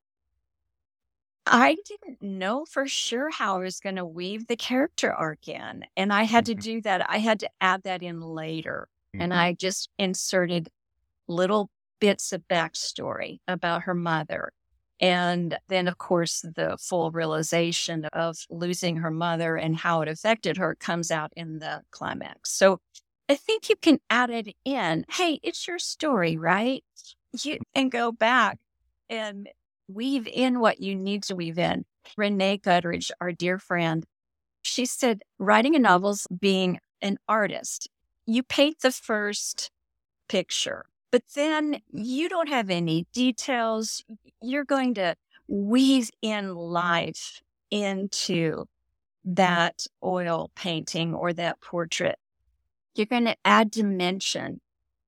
I 1.45 1.75
didn't 1.85 2.21
know 2.21 2.65
for 2.65 2.87
sure 2.87 3.29
how 3.31 3.55
I 3.57 3.59
was 3.63 3.79
going 3.79 3.95
to 3.95 4.05
weave 4.05 4.47
the 4.47 4.55
character 4.55 5.11
arc 5.11 5.47
in. 5.47 5.85
And 5.97 6.13
I 6.13 6.23
had 6.23 6.45
to 6.45 6.55
Mhm. 6.55 6.61
do 6.61 6.81
that. 6.81 7.09
I 7.09 7.17
had 7.17 7.39
to 7.41 7.49
add 7.59 7.83
that 7.83 8.03
in 8.03 8.21
later. 8.21 8.87
And 9.19 9.33
Mhm. 9.33 9.37
I 9.37 9.53
just 9.53 9.89
inserted 9.97 10.69
little 11.27 11.71
bits 11.99 12.33
of 12.33 12.47
backstory 12.47 13.39
about 13.47 13.83
her 13.83 13.95
mother. 13.95 14.51
And 15.01 15.57
then, 15.67 15.87
of 15.87 15.97
course, 15.97 16.41
the 16.41 16.77
full 16.79 17.09
realization 17.09 18.05
of 18.13 18.37
losing 18.51 18.97
her 18.97 19.09
mother 19.09 19.55
and 19.55 19.75
how 19.75 20.01
it 20.01 20.07
affected 20.07 20.57
her 20.57 20.75
comes 20.75 21.09
out 21.09 21.33
in 21.35 21.57
the 21.57 21.81
climax. 21.89 22.51
So 22.51 22.79
I 23.27 23.35
think 23.35 23.67
you 23.67 23.75
can 23.75 23.99
add 24.09 24.29
it 24.29 24.55
in. 24.63 25.05
Hey, 25.09 25.39
it's 25.41 25.67
your 25.67 25.79
story, 25.79 26.37
right? 26.37 26.83
You 27.43 27.55
mm-hmm. 27.55 27.63
can 27.73 27.89
go 27.89 28.11
back 28.11 28.59
and 29.09 29.49
weave 29.87 30.27
in 30.27 30.59
what 30.59 30.79
you 30.79 30.95
need 30.95 31.23
to 31.23 31.35
weave 31.35 31.57
in. 31.57 31.85
Rene 32.15 32.59
Gutteridge, 32.59 33.09
our 33.19 33.31
dear 33.31 33.57
friend, 33.57 34.05
she 34.61 34.85
said, 34.85 35.21
writing 35.39 35.75
a 35.75 35.79
novel's 35.79 36.27
being 36.39 36.79
an 37.01 37.17
artist. 37.27 37.89
You 38.25 38.43
paint 38.43 38.81
the 38.81 38.91
first 38.91 39.71
picture, 40.29 40.85
but 41.11 41.23
then 41.35 41.81
you 41.91 42.29
don't 42.29 42.49
have 42.49 42.69
any 42.69 43.05
details. 43.13 44.03
You're 44.41 44.65
going 44.65 44.93
to 44.95 45.15
weave 45.47 46.09
in 46.21 46.55
life 46.55 47.41
into 47.69 48.65
that 49.25 49.85
oil 50.03 50.49
painting 50.55 51.13
or 51.13 51.33
that 51.33 51.61
portrait. 51.61 52.17
You're 52.95 53.05
going 53.05 53.25
to 53.25 53.35
add 53.45 53.71
dimension. 53.71 54.61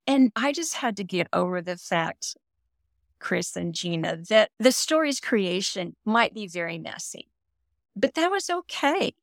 And 0.06 0.32
I 0.36 0.52
just 0.52 0.76
had 0.76 0.98
to 0.98 1.04
get 1.04 1.28
over 1.32 1.62
the 1.62 1.78
fact, 1.78 2.36
Chris 3.20 3.56
and 3.56 3.74
Gena, 3.74 4.18
that 4.30 4.52
the 4.60 4.72
story's 4.72 5.22
creation 5.22 5.96
might 6.04 6.34
be 6.34 6.48
very 6.48 6.78
messy, 6.78 7.30
but 7.96 8.14
that 8.16 8.30
was 8.30 8.50
okay. 8.50 9.14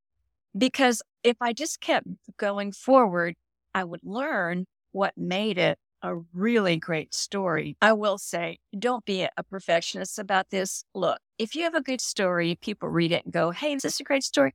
Because 0.57 1.03
if 1.23 1.37
I 1.41 1.53
just 1.53 1.81
kept 1.81 2.07
going 2.39 2.73
forward, 2.73 3.37
I 3.75 3.85
would 3.85 4.01
learn 4.03 4.67
what 4.93 5.17
made 5.17 5.59
it 5.59 5.79
a 6.03 6.17
really 6.33 6.77
great 6.77 7.15
story. 7.15 7.77
I 7.81 7.93
will 7.93 8.19
say, 8.19 8.59
don't 8.79 9.05
be 9.05 9.23
a 9.23 9.43
perfectionist 9.43 10.19
about 10.19 10.51
this. 10.51 10.85
Look, 10.95 11.19
if 11.39 11.55
you 11.55 11.63
have 11.65 11.75
a 11.75 11.83
good 11.83 12.01
story, 12.01 12.59
people 12.61 12.89
read 12.89 13.13
it 13.13 13.25
and 13.25 13.33
go, 13.33 13.51
hey, 13.51 13.75
is 13.75 13.83
this 13.83 14.01
a 14.01 14.05
great 14.05 14.25
story? 14.25 14.55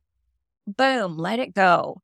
Boom, 0.66 1.16
let 1.16 1.38
it 1.38 1.54
go. 1.54 2.02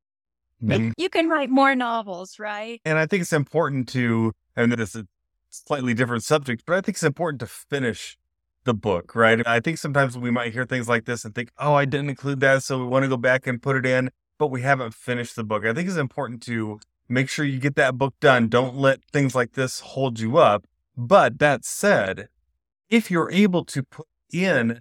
Mhm. 0.63 0.93
You 0.97 1.09
can 1.09 1.29
write 1.29 1.51
more 1.51 1.75
novels, 1.75 2.39
right? 2.39 2.81
And 2.85 2.99
I 2.99 3.07
think 3.07 3.23
it's 3.23 3.33
important 3.33 3.89
to, 3.91 4.33
and 4.55 4.73
this 4.73 4.95
is 4.95 5.03
a 5.03 5.07
slightly 5.51 5.95
different 5.95 6.23
subject, 6.23 6.63
but 6.67 6.77
I 6.77 6.81
think 6.81 6.97
it's 6.97 7.03
important 7.03 7.41
to 7.41 7.47
finish 7.47 8.17
the 8.65 8.75
book, 8.75 9.17
right? 9.17 9.45
I 9.47 9.59
think 9.59 9.79
sometimes 9.79 10.17
we 10.17 10.31
might 10.31 10.53
hear 10.53 10.65
things 10.65 10.89
like 10.89 11.05
this 11.05 11.25
and 11.25 11.35
think, 11.35 11.51
oh, 11.59 11.75
I 11.75 11.85
didn't 11.85 12.11
include 12.11 12.39
that. 12.41 12.63
So 12.63 12.79
we 12.79 12.85
want 12.85 13.03
to 13.03 13.09
go 13.09 13.17
back 13.17 13.49
and 13.49 13.61
put 13.61 13.75
it 13.75 13.85
in, 13.85 14.11
but 14.39 14.49
we 14.49 14.63
haven't 14.63 14.95
finished 14.95 15.35
the 15.35 15.43
book. 15.43 15.65
I 15.65 15.75
think 15.75 15.89
it's 15.89 15.97
important 15.97 16.43
to 16.45 16.79
make 17.13 17.29
sure 17.29 17.45
you 17.45 17.59
get 17.59 17.77
that 17.77 17.99
book 17.99 18.15
done. 18.21 18.49
Don't 18.49 18.77
let 18.77 19.05
things 19.13 19.35
like 19.35 19.53
this 19.53 19.81
hold 19.81 20.19
you 20.19 20.39
up. 20.39 20.67
But 20.97 21.39
that 21.39 21.65
said, 21.65 22.29
if 22.89 23.11
you're 23.11 23.31
able 23.31 23.65
to 23.67 23.83
put 23.83 24.07
in 24.33 24.81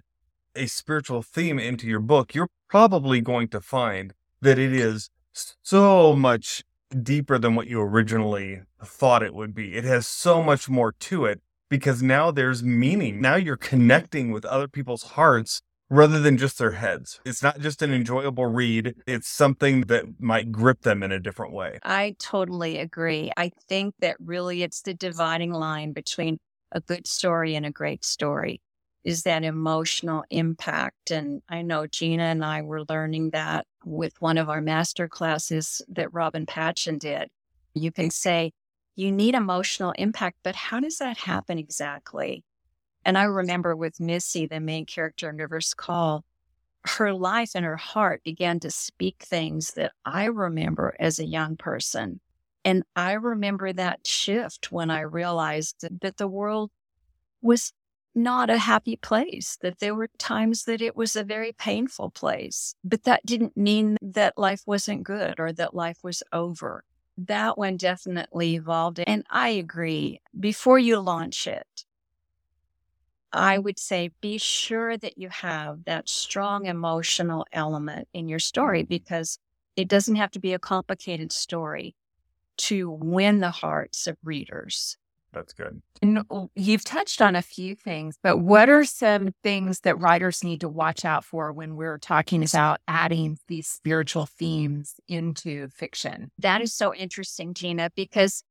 a 0.56 0.66
spiritual 0.66 1.22
theme 1.22 1.58
into 1.58 1.86
your 1.86 2.00
book, 2.00 2.34
you're 2.34 2.48
probably 2.68 3.20
going 3.20 3.48
to 3.48 3.60
find 3.60 4.14
that 4.40 4.58
it 4.58 4.72
is 4.72 5.10
so 5.32 6.14
much 6.14 6.64
deeper 7.02 7.38
than 7.38 7.54
what 7.54 7.66
you 7.66 7.80
originally 7.80 8.60
thought 8.84 9.22
it 9.22 9.34
would 9.34 9.54
be. 9.54 9.74
It 9.74 9.84
has 9.84 10.06
so 10.06 10.42
much 10.42 10.68
more 10.68 10.92
to 10.92 11.24
it 11.24 11.40
because 11.68 12.02
now 12.02 12.30
there's 12.30 12.62
meaning. 12.62 13.20
Now 13.20 13.36
you're 13.36 13.56
connecting 13.56 14.30
with 14.30 14.44
other 14.44 14.68
people's 14.68 15.02
hearts 15.02 15.62
rather 15.92 16.18
than 16.18 16.38
just 16.38 16.58
their 16.58 16.72
heads. 16.72 17.20
It's 17.24 17.42
not 17.42 17.60
just 17.60 17.82
an 17.82 17.92
enjoyable 17.92 18.46
read, 18.46 18.94
it's 19.06 19.28
something 19.28 19.82
that 19.82 20.18
might 20.18 20.50
grip 20.50 20.82
them 20.82 21.02
in 21.02 21.12
a 21.12 21.20
different 21.20 21.52
way. 21.52 21.78
I 21.82 22.16
totally 22.18 22.78
agree. 22.78 23.30
I 23.36 23.52
think 23.68 23.94
that 24.00 24.16
really 24.18 24.62
it's 24.62 24.80
the 24.80 24.94
dividing 24.94 25.52
line 25.52 25.92
between 25.92 26.38
a 26.72 26.80
good 26.80 27.06
story 27.06 27.54
and 27.54 27.66
a 27.66 27.70
great 27.70 28.06
story 28.06 28.62
is 29.04 29.24
that 29.24 29.44
emotional 29.44 30.24
impact. 30.30 31.10
And 31.10 31.42
I 31.48 31.60
know 31.60 31.86
Gena 31.86 32.24
and 32.24 32.44
I 32.44 32.62
were 32.62 32.84
learning 32.88 33.30
that 33.30 33.66
with 33.84 34.14
one 34.20 34.38
of 34.38 34.48
our 34.48 34.62
master 34.62 35.08
classes 35.08 35.82
that 35.88 36.14
Robin 36.14 36.46
Patchen 36.46 36.98
did. 36.98 37.28
You 37.74 37.92
can 37.92 38.10
say, 38.10 38.52
you 38.94 39.12
need 39.12 39.34
emotional 39.34 39.92
impact, 39.98 40.38
but 40.42 40.54
how 40.54 40.80
does 40.80 40.98
that 40.98 41.18
happen 41.18 41.58
exactly? 41.58 42.44
And 43.04 43.18
I 43.18 43.24
remember 43.24 43.74
with 43.74 44.00
Missy, 44.00 44.46
the 44.46 44.60
main 44.60 44.86
character 44.86 45.28
in 45.28 45.36
River's 45.36 45.74
Call, 45.74 46.24
her 46.84 47.12
life 47.12 47.52
and 47.54 47.64
her 47.64 47.76
heart 47.76 48.22
began 48.24 48.60
to 48.60 48.70
speak 48.70 49.22
things 49.22 49.72
that 49.72 49.92
I 50.04 50.24
remember 50.24 50.96
as 50.98 51.18
a 51.18 51.26
young 51.26 51.56
person. 51.56 52.20
And 52.64 52.84
I 52.94 53.12
remember 53.12 53.72
that 53.72 54.06
shift 54.06 54.70
when 54.70 54.90
I 54.90 55.00
realized 55.00 55.76
that, 55.80 56.00
that 56.00 56.16
the 56.16 56.28
world 56.28 56.70
was 57.40 57.72
not 58.14 58.50
a 58.50 58.58
happy 58.58 58.96
place, 58.96 59.56
that 59.62 59.78
there 59.78 59.94
were 59.94 60.08
times 60.18 60.64
that 60.64 60.82
it 60.82 60.94
was 60.94 61.16
a 61.16 61.24
very 61.24 61.52
painful 61.52 62.10
place. 62.10 62.74
But 62.84 63.04
that 63.04 63.24
didn't 63.24 63.56
mean 63.56 63.96
that 64.02 64.38
life 64.38 64.62
wasn't 64.66 65.02
good 65.02 65.40
or 65.40 65.52
that 65.52 65.74
life 65.74 65.98
was 66.02 66.22
over. 66.32 66.84
That 67.16 67.58
one 67.58 67.76
definitely 67.76 68.54
evolved. 68.54 69.00
And 69.06 69.24
I 69.30 69.48
agree. 69.50 70.20
Before 70.38 70.78
you 70.78 71.00
launch 71.00 71.46
it, 71.46 71.84
I 73.32 73.58
would 73.58 73.78
say 73.78 74.10
be 74.20 74.38
sure 74.38 74.96
that 74.96 75.18
you 75.18 75.28
have 75.28 75.84
that 75.84 76.08
strong 76.08 76.66
emotional 76.66 77.46
element 77.52 78.08
in 78.12 78.28
your 78.28 78.38
story 78.38 78.82
because 78.82 79.38
it 79.76 79.88
doesn't 79.88 80.16
have 80.16 80.30
to 80.32 80.40
be 80.40 80.52
a 80.52 80.58
complicated 80.58 81.32
story 81.32 81.94
to 82.58 82.90
win 82.90 83.40
the 83.40 83.50
hearts 83.50 84.06
of 84.06 84.16
readers. 84.22 84.98
That's 85.32 85.54
good. 85.54 85.80
And 86.02 86.24
oh, 86.30 86.50
you've 86.54 86.84
touched 86.84 87.22
on 87.22 87.34
a 87.34 87.42
few 87.42 87.74
things, 87.74 88.18
but 88.22 88.38
what 88.38 88.68
are 88.68 88.84
some 88.84 89.34
things 89.42 89.80
that 89.80 89.98
writers 89.98 90.44
need 90.44 90.60
to 90.60 90.68
watch 90.68 91.04
out 91.04 91.24
for 91.24 91.52
when 91.52 91.74
we're 91.74 91.98
talking 91.98 92.44
about 92.44 92.80
adding 92.86 93.38
these 93.48 93.66
spiritual 93.66 94.26
themes 94.26 94.96
into 95.08 95.68
fiction? 95.68 96.30
That 96.38 96.60
is 96.60 96.74
so 96.74 96.94
interesting, 96.94 97.54
Gena, 97.54 97.90
because 97.96 98.44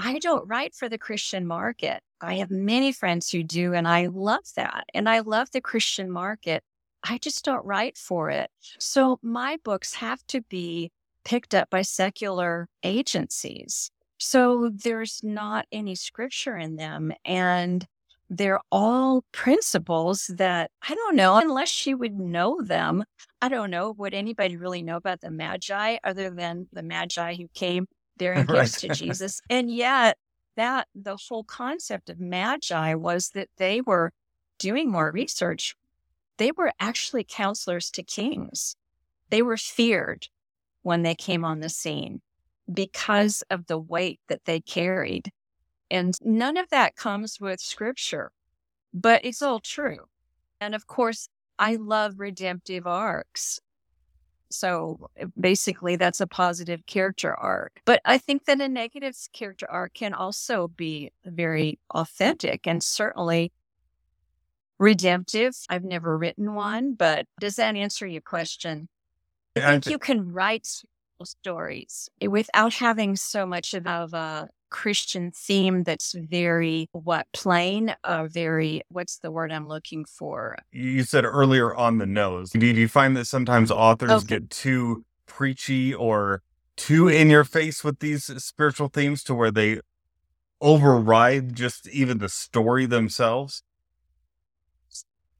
I 0.00 0.20
don't 0.20 0.46
write 0.48 0.76
for 0.76 0.88
the 0.88 0.96
Christian 0.96 1.44
market. 1.44 2.00
I 2.20 2.34
have 2.34 2.52
many 2.52 2.92
friends 2.92 3.30
who 3.30 3.42
do, 3.42 3.74
and 3.74 3.88
I 3.88 4.06
love 4.06 4.44
that. 4.54 4.84
And 4.94 5.08
I 5.08 5.18
love 5.18 5.50
the 5.50 5.60
Christian 5.60 6.08
market. 6.08 6.62
I 7.02 7.18
just 7.18 7.44
don't 7.44 7.66
write 7.66 7.98
for 7.98 8.30
it. 8.30 8.48
So 8.78 9.18
my 9.22 9.58
books 9.64 9.94
have 9.94 10.24
to 10.28 10.40
be 10.42 10.92
picked 11.24 11.52
up 11.52 11.68
by 11.68 11.82
secular 11.82 12.68
agencies. 12.84 13.90
So 14.18 14.70
there's 14.72 15.20
not 15.24 15.66
any 15.72 15.96
scripture 15.96 16.56
in 16.56 16.76
them. 16.76 17.12
And 17.24 17.84
they're 18.30 18.60
all 18.70 19.24
principles 19.32 20.30
that 20.36 20.70
I 20.88 20.94
don't 20.94 21.16
know, 21.16 21.38
unless 21.38 21.70
she 21.70 21.94
would 21.94 22.14
know 22.14 22.62
them. 22.62 23.02
I 23.42 23.48
don't 23.48 23.70
know. 23.70 23.90
Would 23.92 24.14
anybody 24.14 24.56
really 24.56 24.82
know 24.82 24.96
about 24.96 25.22
the 25.22 25.30
Magi 25.30 25.96
other 26.04 26.30
than 26.30 26.68
the 26.72 26.82
Magi 26.84 27.34
who 27.34 27.48
came 27.54 27.86
Right. 28.34 28.46
gifts 28.46 28.80
to 28.80 28.88
Jesus? 28.88 29.40
And 29.48 29.70
yet, 29.70 30.18
that 30.56 30.88
the 30.94 31.16
whole 31.28 31.44
concept 31.44 32.10
of 32.10 32.18
Magi 32.18 32.94
was 32.94 33.30
that 33.30 33.48
they 33.58 33.80
were 33.80 34.12
doing 34.58 34.90
more 34.90 35.12
research. 35.12 35.76
They 36.36 36.50
were 36.50 36.72
actually 36.80 37.24
counselors 37.24 37.90
to 37.92 38.02
kings. 38.02 38.74
They 39.30 39.40
were 39.40 39.56
feared 39.56 40.28
when 40.82 41.02
they 41.02 41.14
came 41.14 41.44
on 41.44 41.60
the 41.60 41.68
scene 41.68 42.22
because 42.72 43.42
of 43.50 43.66
the 43.66 43.78
weight 43.78 44.20
that 44.28 44.44
they 44.46 44.60
carried. 44.60 45.30
And 45.90 46.14
none 46.20 46.56
of 46.56 46.68
that 46.70 46.96
comes 46.96 47.40
with 47.40 47.60
scripture, 47.60 48.32
but 48.92 49.24
it's 49.24 49.42
all 49.42 49.60
true. 49.60 50.06
And 50.60 50.74
of 50.74 50.86
course, 50.86 51.28
I 51.58 51.76
love 51.76 52.14
redemptive 52.18 52.86
arcs. 52.86 53.60
So 54.50 55.10
uh, 55.20 55.26
basically, 55.38 55.96
that's 55.96 56.20
a 56.20 56.26
positive 56.26 56.86
character 56.86 57.34
arc. 57.34 57.80
But 57.84 58.00
I 58.04 58.18
think 58.18 58.44
that 58.46 58.60
a 58.60 58.68
negative 58.68 59.16
character 59.32 59.70
arc 59.70 59.94
can 59.94 60.14
also 60.14 60.68
be 60.68 61.12
very 61.24 61.78
authentic 61.90 62.66
and 62.66 62.82
certainly 62.82 63.52
redemptive. 64.78 65.54
I've 65.68 65.84
never 65.84 66.16
written 66.16 66.54
one, 66.54 66.94
but 66.94 67.26
does 67.40 67.56
that 67.56 67.76
answer 67.76 68.06
your 68.06 68.22
question? 68.22 68.88
I 69.56 69.72
think 69.72 69.86
you 69.86 69.98
can 69.98 70.32
write 70.32 70.68
stories 71.24 72.08
without 72.20 72.74
having 72.74 73.16
so 73.16 73.44
much 73.44 73.74
of 73.74 74.14
a 74.14 74.48
Christian 74.70 75.30
theme 75.30 75.82
that's 75.84 76.14
very 76.14 76.88
what 76.92 77.26
plain, 77.32 77.94
uh, 78.04 78.26
very 78.30 78.82
what's 78.88 79.18
the 79.18 79.30
word 79.30 79.52
I'm 79.52 79.66
looking 79.68 80.04
for? 80.04 80.56
you 80.72 81.02
said 81.04 81.24
earlier 81.24 81.74
on 81.74 81.98
the 81.98 82.06
nose. 82.06 82.50
Do 82.50 82.66
you 82.66 82.88
find 82.88 83.16
that 83.16 83.26
sometimes 83.26 83.70
authors 83.70 84.10
Okay. 84.10 84.26
get 84.26 84.50
too 84.50 85.04
preachy 85.26 85.92
or 85.94 86.42
too 86.76 87.08
in 87.08 87.30
your 87.30 87.44
face 87.44 87.82
with 87.82 87.98
these 88.00 88.24
spiritual 88.42 88.88
themes 88.88 89.22
to 89.24 89.34
where 89.34 89.50
they 89.50 89.80
override 90.60 91.54
just 91.54 91.88
even 91.88 92.18
the 92.18 92.28
story 92.28 92.86
themselves? 92.86 93.62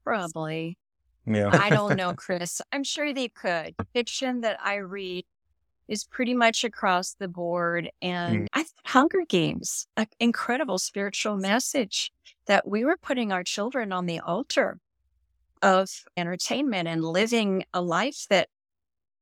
Probably. 0.03 0.77
Yeah. 1.25 1.49
I 1.53 1.69
don't 1.69 1.95
know, 1.95 2.13
Chris. 2.17 2.61
I'm 2.71 2.83
sure 2.83 3.13
they 3.13 3.27
could. 3.29 3.75
Fiction 3.93 4.41
that 4.41 4.57
I 4.63 4.75
read 4.75 5.25
is 5.89 6.05
pretty 6.05 6.33
much 6.35 6.63
across 6.63 7.15
the 7.15 7.27
board. 7.27 7.89
And 8.01 8.43
mm. 8.43 8.47
I 8.53 8.63
think 8.63 8.77
Hunger 8.85 9.23
Games, 9.27 9.87
an 9.97 10.07
incredible 10.19 10.77
spiritual 10.77 11.35
message 11.37 12.11
that 12.45 12.67
we 12.67 12.85
were 12.85 12.97
putting 12.97 13.31
our 13.31 13.43
children 13.43 13.91
on 13.91 14.05
the 14.05 14.19
altar 14.19 14.79
of 15.61 16.05
entertainment 16.15 16.87
and 16.87 17.03
living 17.03 17.65
a 17.73 17.81
life 17.81 18.27
that 18.29 18.47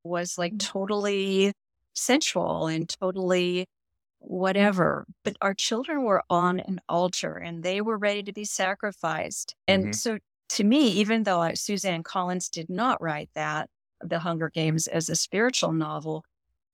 was 0.03 0.37
like 0.37 0.53
mm. 0.53 0.59
totally 0.59 1.53
sensual 1.93 2.67
and 2.67 2.87
totally 2.89 3.61
mm. 3.61 3.65
whatever. 4.19 5.05
But 5.23 5.37
our 5.41 5.53
children 5.53 6.03
were 6.03 6.23
on 6.29 6.59
an 6.59 6.81
altar 6.89 7.35
and 7.37 7.63
they 7.63 7.81
were 7.81 7.97
ready 7.97 8.23
to 8.23 8.33
be 8.33 8.45
sacrificed. 8.45 9.55
And 9.67 9.87
Mhm. 9.87 9.95
so 9.95 10.19
to 10.49 10.63
me, 10.63 10.89
even 10.89 11.23
though 11.23 11.51
Suzanne 11.55 12.03
Collins 12.03 12.49
did 12.49 12.69
not 12.69 13.01
write 13.01 13.29
that, 13.35 13.69
The 14.01 14.19
Hunger 14.19 14.49
Games, 14.49 14.87
as 14.87 15.09
a 15.09 15.15
spiritual 15.15 15.73
novel, 15.73 16.23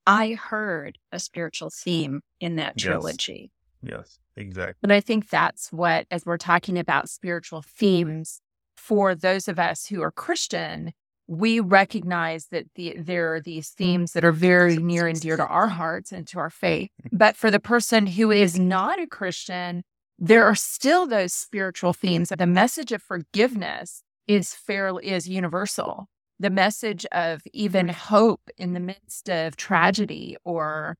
I 0.05 0.33
heard 0.33 0.97
a 1.11 1.19
spiritual 1.19 1.69
theme 1.69 2.21
in 2.39 2.57
that 2.57 2.77
trilogy. 2.77 3.51
yes, 3.81 4.19
exactly. 4.35 4.79
But 4.81 4.91
I 4.91 4.99
think 4.99 5.29
that's 5.29 5.71
what, 5.71 6.07
as 6.11 6.25
we're 6.25 6.37
talking 6.37 6.77
about 6.77 7.09
spiritual 7.09 7.61
themes, 7.61 8.41
for 8.75 9.15
those 9.15 9.47
of 9.47 9.59
us 9.59 9.85
who 9.85 10.01
are 10.01 10.11
Christian, 10.11 10.91
we 11.27 11.59
recognize 11.59 12.47
that 12.47 12.65
the, 12.75 12.95
there 12.97 13.33
are 13.33 13.39
these 13.39 13.69
themes 13.69 14.11
that 14.13 14.25
are 14.25 14.33
very 14.33 14.77
near 14.77 15.07
and 15.07 15.19
dear 15.19 15.37
to 15.37 15.45
our 15.45 15.67
hearts 15.67 16.11
and 16.11 16.27
to 16.27 16.39
our 16.39 16.49
faith. 16.49 16.89
But 17.11 17.37
for 17.37 17.49
the 17.49 17.59
person 17.59 18.07
who 18.07 18.31
is 18.31 18.59
not 18.59 18.99
a 18.99 19.07
Christian, 19.07 19.83
there 20.19 20.43
are 20.43 20.55
still 20.55 21.07
those 21.07 21.33
spiritual 21.33 21.93
themes. 21.93 22.29
That 22.29 22.39
the 22.39 22.47
message 22.47 22.91
of 22.91 23.01
forgiveness 23.01 24.03
is 24.27 24.53
fairly 24.53 25.07
is 25.07 25.27
universal. 25.29 26.07
The 26.43 26.49
message 26.49 27.05
of 27.13 27.41
even 27.53 27.87
mm. 27.87 27.91
hope 27.91 28.49
in 28.57 28.73
the 28.73 28.81
midst 28.81 29.29
of 29.29 29.55
tragedy 29.55 30.35
or 30.43 30.97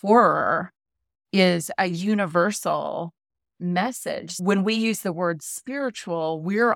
horror 0.00 0.72
is 1.30 1.70
a 1.76 1.88
universal 1.88 3.12
message. 3.60 4.36
When 4.38 4.64
we 4.64 4.72
use 4.72 5.00
the 5.00 5.12
word 5.12 5.42
spiritual, 5.42 6.40
we're 6.40 6.74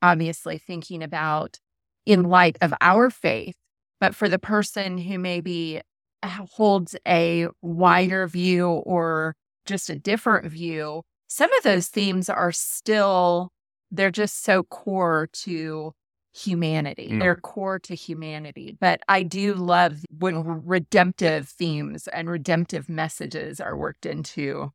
obviously 0.00 0.58
thinking 0.58 1.02
about 1.02 1.58
in 2.06 2.22
light 2.28 2.58
of 2.60 2.72
our 2.80 3.10
faith. 3.10 3.56
But 3.98 4.14
for 4.14 4.28
the 4.28 4.38
person 4.38 4.96
who 4.96 5.18
maybe 5.18 5.80
holds 6.24 6.94
a 7.08 7.48
wider 7.60 8.28
view 8.28 8.68
or 8.68 9.34
just 9.66 9.90
a 9.90 9.98
different 9.98 10.46
view, 10.46 11.02
some 11.26 11.52
of 11.54 11.64
those 11.64 11.88
themes 11.88 12.28
are 12.28 12.52
still, 12.52 13.50
they're 13.90 14.12
just 14.12 14.44
so 14.44 14.62
core 14.62 15.28
to 15.32 15.92
humanity. 16.32 17.08
Mm. 17.12 17.20
They're 17.20 17.36
core 17.36 17.78
to 17.80 17.94
humanity. 17.94 18.76
But 18.80 19.00
I 19.08 19.22
do 19.22 19.54
love 19.54 20.04
when 20.18 20.64
redemptive 20.64 21.48
themes 21.48 22.08
and 22.08 22.28
redemptive 22.28 22.88
messages 22.88 23.60
are 23.60 23.76
worked 23.76 24.06
into 24.06 24.72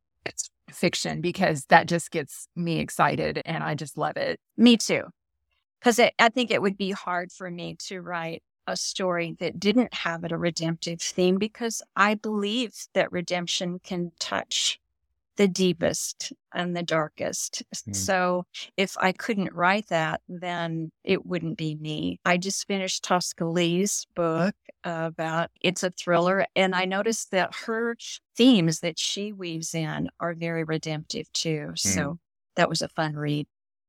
fiction 0.72 1.22
because 1.22 1.66
that 1.66 1.88
just 1.88 2.12
gets 2.12 2.48
me 2.56 2.80
excited 2.80 3.42
and 3.46 3.64
I 3.64 3.76
just 3.76 3.98
love 3.98 4.18
it. 4.18 4.40
Me 4.58 4.78
too. 4.78 5.04
Because 5.80 6.00
I 6.00 6.30
think 6.30 6.52
it 6.52 6.62
would 6.62 6.78
be 6.78 6.92
hard 6.92 7.32
for 7.32 7.50
me 7.50 7.76
to 7.88 8.02
write 8.02 8.44
a 8.68 8.76
story 8.76 9.36
that 9.40 9.60
didn't 9.60 9.94
have 9.94 10.24
it 10.24 10.32
a 10.32 10.38
redemptive 10.38 11.02
theme 11.02 11.38
because 11.38 11.82
I 11.96 12.16
believe 12.16 12.74
that 12.94 13.12
redemption 13.12 13.80
can 13.84 14.12
touch 14.20 14.80
the 15.38 15.48
deepest 15.48 16.34
and 16.54 16.76
the 16.76 16.84
darkest. 16.84 17.64
Mm. 17.74 17.96
So 17.96 18.46
if 18.76 18.96
I 19.00 19.12
couldn't 19.12 19.54
write 19.54 19.88
that, 19.90 20.22
then 20.28 20.92
it 21.04 21.26
wouldn't 21.26 21.58
be 21.58 21.76
me. 21.76 22.20
I 22.26 22.38
just 22.38 22.68
finished 22.68 23.04
Tosca 23.04 23.46
Lee's 23.46 24.06
book 24.16 24.56
about 24.84 25.50
it's 25.62 25.84
a 25.84 25.92
thriller, 25.92 26.46
and 26.56 26.76
I 26.76 26.86
noticed 26.86 27.32
that 27.32 27.56
her 27.66 27.96
themes 28.36 28.80
that 28.82 28.98
she 29.00 29.32
weaves 29.32 29.74
in 29.74 30.10
are 30.20 30.34
very 30.34 30.64
redemptive 30.64 31.32
too. 31.34 31.72
So 31.76 32.20
that 32.56 32.70
was 32.70 32.82
a 32.82 32.90
fun 32.90 33.16
read. 33.16 33.48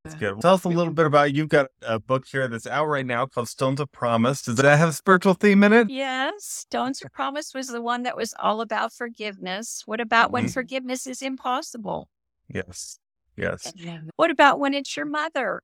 That's 0.09 0.21
good. 0.21 0.41
Tell 0.41 0.55
us 0.55 0.65
a 0.65 0.69
little 0.69 0.93
bit 0.93 1.05
about 1.05 1.35
you've 1.35 1.51
got 1.51 1.67
a 1.83 1.99
book 1.99 2.27
here 2.27 2.49
that's 2.49 2.67
out 2.67 2.87
right 2.87 3.05
now 3.05 3.27
called 3.27 3.49
Stones 3.49 3.79
of 3.79 3.93
Promise. 3.93 4.43
Does 4.43 4.57
that 4.57 4.79
have 4.79 4.89
a 4.89 4.93
spiritual 4.93 5.35
theme 5.35 5.63
in 5.63 5.73
it? 5.75 5.91
Yes, 5.91 6.45
Stones 6.45 7.03
of 7.05 7.13
Promise 7.13 7.53
was 7.53 7.69
the 7.69 7.83
one 7.83 8.05
that 8.05 8.17
was 8.17 8.35
all 8.39 8.63
about 8.63 8.93
forgiveness. 8.93 9.83
What 9.85 10.01
about 10.01 10.31
when 10.31 10.47
Mhm. 10.47 10.55
forgiveness 10.55 11.07
is 11.07 11.21
impossible? 11.21 12.09
Yes. 12.49 12.99
Yes. 13.37 13.71
What 14.17 14.31
about 14.31 14.59
when 14.59 14.73
it's 14.73 14.97
your 14.97 15.07
mother? 15.07 15.63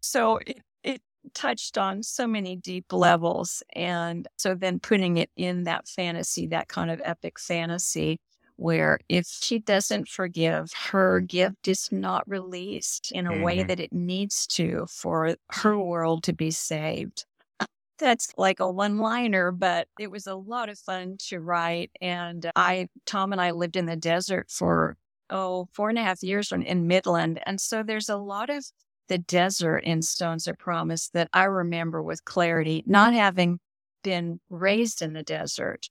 So 0.00 0.36
it, 0.46 0.58
it 0.82 1.02
touched 1.32 1.78
on 1.78 2.02
so 2.02 2.26
many 2.26 2.56
deep 2.56 2.92
levels. 2.92 3.62
And 3.74 4.28
so 4.36 4.54
then 4.54 4.80
putting 4.80 5.16
it 5.16 5.30
in 5.34 5.64
that 5.64 5.88
fantasy, 5.88 6.46
that 6.48 6.68
kind 6.68 6.90
of 6.90 7.00
epic 7.04 7.40
fantasy, 7.40 8.20
where 8.58 9.00
if 9.08 9.26
she 9.26 9.58
doesn't 9.60 10.08
forgive, 10.08 10.72
her 10.92 11.20
gift 11.20 11.68
is 11.68 11.90
not 11.92 12.28
released 12.28 13.12
in 13.12 13.26
a 13.26 13.34
way 13.34 13.64
Mhm. 13.64 13.68
that 13.68 13.80
it 13.80 13.92
needs 13.92 14.46
to 14.48 14.86
for 14.88 15.36
her 15.52 15.78
world 15.78 16.24
to 16.24 16.32
be 16.34 16.50
saved. 16.50 17.24
That's 17.98 18.32
like 18.36 18.60
a 18.60 18.70
one 18.70 18.98
liner, 18.98 19.52
but 19.52 19.88
it 19.98 20.10
was 20.10 20.26
a 20.26 20.34
lot 20.36 20.68
of 20.68 20.78
fun 20.78 21.16
to 21.28 21.40
write. 21.40 21.90
And 22.00 22.50
I, 22.56 22.88
Tom 23.06 23.32
and 23.32 23.40
I 23.40 23.52
lived 23.52 23.76
in 23.76 23.86
the 23.86 23.96
desert 23.96 24.50
for, 24.50 24.96
oh, 25.30 25.68
four 25.72 25.88
and 25.90 25.98
a 25.98 26.02
half 26.02 26.22
years 26.22 26.52
in, 26.52 26.62
in 26.62 26.86
Midland. 26.88 27.40
And 27.46 27.60
so 27.60 27.82
there's 27.82 28.08
a 28.08 28.16
lot 28.16 28.50
of 28.50 28.64
the 29.08 29.18
desert 29.18 29.78
in 29.84 30.02
Stones 30.02 30.46
of 30.48 30.58
Promise 30.58 31.10
that 31.10 31.28
I 31.32 31.44
remember 31.44 32.02
with 32.02 32.24
clarity, 32.24 32.82
not 32.86 33.14
having 33.14 33.60
been 34.02 34.40
raised 34.50 35.02
in 35.02 35.12
the 35.14 35.22
desert. 35.22 35.88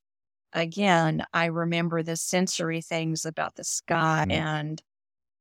Again, 0.53 1.25
I 1.33 1.45
remember 1.45 2.03
the 2.03 2.15
sensory 2.15 2.81
things 2.81 3.25
about 3.25 3.55
the 3.55 3.63
sky 3.63 4.25
Mm. 4.27 4.31
and 4.33 4.81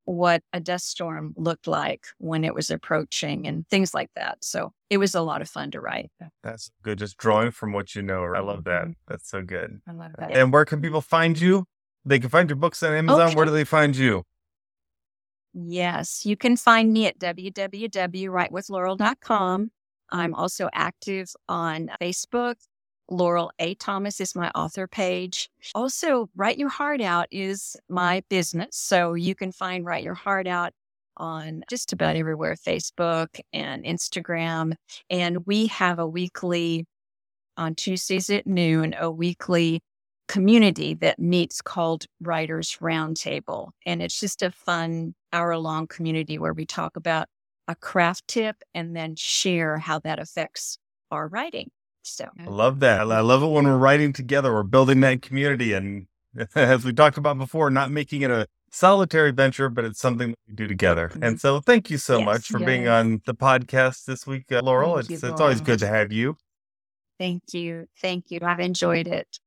what 0.05 0.42
a 0.53 0.61
dust 0.61 0.88
storm 0.88 1.35
looked 1.37 1.66
like 1.66 2.07
when 2.19 2.45
it 2.45 2.55
was 2.55 2.71
approaching 2.71 3.47
and 3.47 3.69
things 3.69 3.92
like 3.92 4.11
that. 4.14 4.38
So 4.40 4.73
it 4.88 4.99
was 4.99 5.16
a 5.16 5.21
lot 5.21 5.42
of 5.42 5.49
fun 5.49 5.73
to 5.73 5.81
write. 5.81 6.12
That's 6.45 6.71
good. 6.83 6.99
Just 6.99 7.16
drawing 7.16 7.51
from 7.51 7.73
what 7.73 7.97
you 7.97 8.03
know. 8.03 8.23
I 8.25 8.40
love 8.40 8.64
that. 8.64 8.83
Mm-hmm. 8.83 8.92
That's 9.09 9.29
so 9.29 9.42
good. 9.42 9.81
I 9.88 9.92
love 9.92 10.12
that. 10.19 10.31
And 10.31 10.53
where 10.53 10.64
can 10.64 10.81
people 10.81 11.01
find 11.01 11.38
you? 11.40 11.66
They 12.05 12.21
can 12.21 12.31
find 12.31 12.49
your 12.49 12.57
books 12.57 12.85
on 12.85 12.92
Amazon. 12.92 13.35
Where 13.35 13.47
do 13.47 13.51
they 13.51 13.64
find 13.64 13.97
you? 13.97 14.23
Yes, 15.55 16.27
you 16.27 16.37
can 16.37 16.57
find 16.57 16.92
me 16.92 17.07
at 17.07 17.19
www.writewithlaurel.com. 17.19 19.71
I'm 20.11 20.35
also 20.35 20.69
active 20.73 21.33
on 21.49 21.90
Facebook 22.01 22.57
Laurel 23.09 23.53
A. 23.59 23.75
Thomas 23.75 24.21
is 24.21 24.35
my 24.35 24.51
author 24.51 24.87
page. 24.87 25.49
Also, 25.75 26.29
Write 26.35 26.59
Your 26.59 26.69
Heart 26.69 27.01
Out 27.01 27.27
is 27.31 27.77
my 27.88 28.23
business. 28.29 28.77
So 28.77 29.14
you 29.14 29.35
can 29.35 29.53
find 29.53 29.85
Write 29.85 30.05
Your 30.05 30.14
Heart 30.14 30.47
Out 30.47 30.73
on 31.16 31.62
just 31.71 31.92
about 31.92 32.16
everywhere 32.16 32.57
Facebook 32.57 33.40
and 33.53 33.85
Instagram. 33.85 34.75
And 35.09 35.47
we 35.47 35.66
have 35.69 35.99
a 35.99 36.07
weekly, 36.07 36.85
on 37.57 37.75
Tuesdays 37.75 38.29
at 38.31 38.47
noon, 38.47 38.95
a 38.99 39.11
weekly 39.11 39.81
community 40.29 40.95
that 40.95 41.19
meets 41.19 41.62
called 41.62 42.05
Writers 42.21 42.79
Roundtable. 42.81 43.71
And 43.87 44.03
it's 44.03 44.19
just 44.19 44.42
a 44.42 44.51
fun 44.51 45.14
hour 45.33 45.57
long 45.57 45.87
community 45.87 46.38
where 46.38 46.53
we 46.53 46.66
talk 46.66 46.97
about 46.97 47.29
a 47.69 47.75
craft 47.75 48.29
tip 48.29 48.57
and 48.75 48.95
then 48.95 49.16
share 49.16 49.79
how 49.79 49.99
that 50.01 50.19
affects 50.19 50.79
our 51.11 51.29
writing. 51.29 51.71
So 52.07 52.27
I 52.38 52.49
love 52.51 52.81
that. 52.81 53.01
I 53.01 53.21
love 53.21 53.42
it 53.42 53.47
when 53.49 53.64
we're 53.66 53.77
writing 53.77 54.12
together, 54.12 54.53
we're 54.53 54.62
building 54.62 55.01
that 55.01 55.23
community. 55.23 55.73
And 55.73 56.07
as 56.55 56.85
we 56.85 56.92
talked 56.92 57.19
about 57.19 57.38
before, 57.38 57.71
not 57.71 57.90
making 57.90 58.23
it 58.23 58.31
a 58.31 58.47
solitary 58.71 59.33
venture, 59.33 59.69
but 59.69 59.85
it's 59.85 59.99
something 60.01 60.31
that 60.31 60.38
we 60.49 60.55
do 60.55 60.66
together. 60.69 61.11
And 61.21 61.37
Mm-hmm. 61.37 61.37
so 61.37 61.61
thank 61.61 61.90
you 61.90 61.99
so 61.99 62.19
Yes, 62.19 62.25
much 62.27 62.49
for 62.49 62.59
being 62.61 62.88
on 62.88 63.23
the 63.27 63.35
podcast 63.35 64.05
this 64.05 64.27
week, 64.27 64.53
uh, 64.53 64.62
Laurel. 64.62 64.95
Thank 64.97 65.11
it's 65.11 65.23
you, 65.23 65.29
it's 65.31 65.40
always 65.40 65.61
good 65.61 65.81
to 65.81 65.87
have 65.88 66.12
you. 66.12 66.37
thank 67.19 67.42
you. 67.53 67.87
Thank 68.01 68.31
you. 68.31 68.40
I've 68.42 68.61
enjoyed 68.61 69.09
it. 69.09 69.38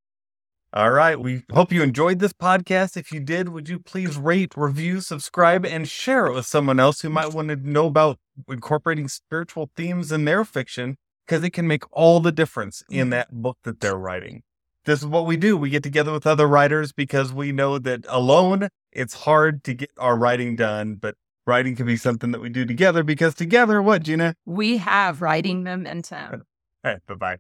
All 0.74 0.92
right. 0.92 1.20
We 1.20 1.44
hope 1.52 1.72
you 1.72 1.82
enjoyed 1.82 2.20
this 2.20 2.34
podcast. 2.34 2.96
If 2.96 3.12
you 3.12 3.20
did, 3.20 3.50
would 3.50 3.68
you 3.70 3.80
please 3.80 4.18
rate, 4.18 4.54
review, 4.56 5.02
subscribe, 5.02 5.66
and 5.66 5.88
share 5.90 6.28
it 6.28 6.34
with 6.34 6.46
someone 6.46 6.80
else 6.80 7.02
who 7.02 7.10
might 7.10 7.34
want 7.34 7.48
to 7.50 7.56
know 7.56 7.88
about 7.88 8.20
incorporating 8.48 9.08
spiritual 9.08 9.72
themes 9.76 10.12
in 10.12 10.26
their 10.26 10.46
fiction? 10.46 10.98
Because 11.30 11.44
it 11.44 11.52
can 11.52 11.68
make 11.68 11.84
all 11.92 12.20
the 12.20 12.32
difference 12.32 12.82
in 12.90 13.10
mm. 13.10 13.12
that 13.12 13.32
book 13.32 13.60
that 13.64 13.82
they're 13.82 13.96
writing. 13.96 14.42
This 14.86 15.02
is 15.02 15.06
what 15.06 15.28
we 15.28 15.38
do. 15.38 15.56
We 15.56 15.70
get 15.70 15.84
together 15.84 16.12
with 16.12 16.26
other 16.26 16.48
writers 16.48 16.92
because 16.92 17.32
we 17.32 17.52
know 17.52 17.78
that 17.78 18.04
alone 18.10 18.70
it's 18.92 19.14
hard 19.14 19.64
to 19.66 19.76
get 19.76 19.92
our 20.00 20.18
writing 20.18 20.56
done, 20.56 20.96
but 20.96 21.14
writing 21.46 21.76
can 21.76 21.86
be 21.86 21.98
something 21.98 22.32
that 22.32 22.42
we 22.42 22.50
do 22.50 22.66
together 22.66 23.04
because 23.04 23.36
together, 23.36 23.80
what, 23.80 24.02
Gena? 24.02 24.34
We 24.48 24.78
have 24.78 25.22
writing 25.22 25.62
momentum. 25.64 26.46
All 26.84 26.94
right, 26.94 27.00
bye 27.06 27.14
bye. 27.14 27.38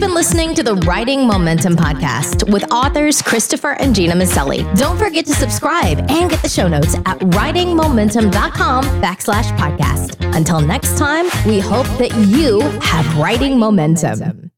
You've 0.00 0.08
been 0.08 0.14
listening 0.14 0.54
to 0.54 0.62
the 0.62 0.76
Writing 0.76 1.26
Momentum 1.26 1.76
Podcast 1.76 2.50
with 2.50 2.64
authors 2.72 3.20
Christopher 3.20 3.72
and 3.72 3.94
Gena 3.94 4.14
Maselli. 4.14 4.64
Don't 4.78 4.96
forget 4.96 5.26
to 5.26 5.34
subscribe 5.34 5.98
and 6.10 6.30
get 6.30 6.40
the 6.40 6.48
show 6.48 6.68
notes 6.68 6.94
at 7.04 7.18
writingmomentum.com 7.18 8.84
backslash 9.02 9.54
podcast. 9.58 10.16
Until 10.34 10.62
next 10.62 10.96
time, 10.96 11.26
we 11.46 11.60
hope 11.60 11.86
that 11.98 12.14
you 12.28 12.62
have 12.80 13.18
writing 13.18 13.58
momentum. 13.58 14.49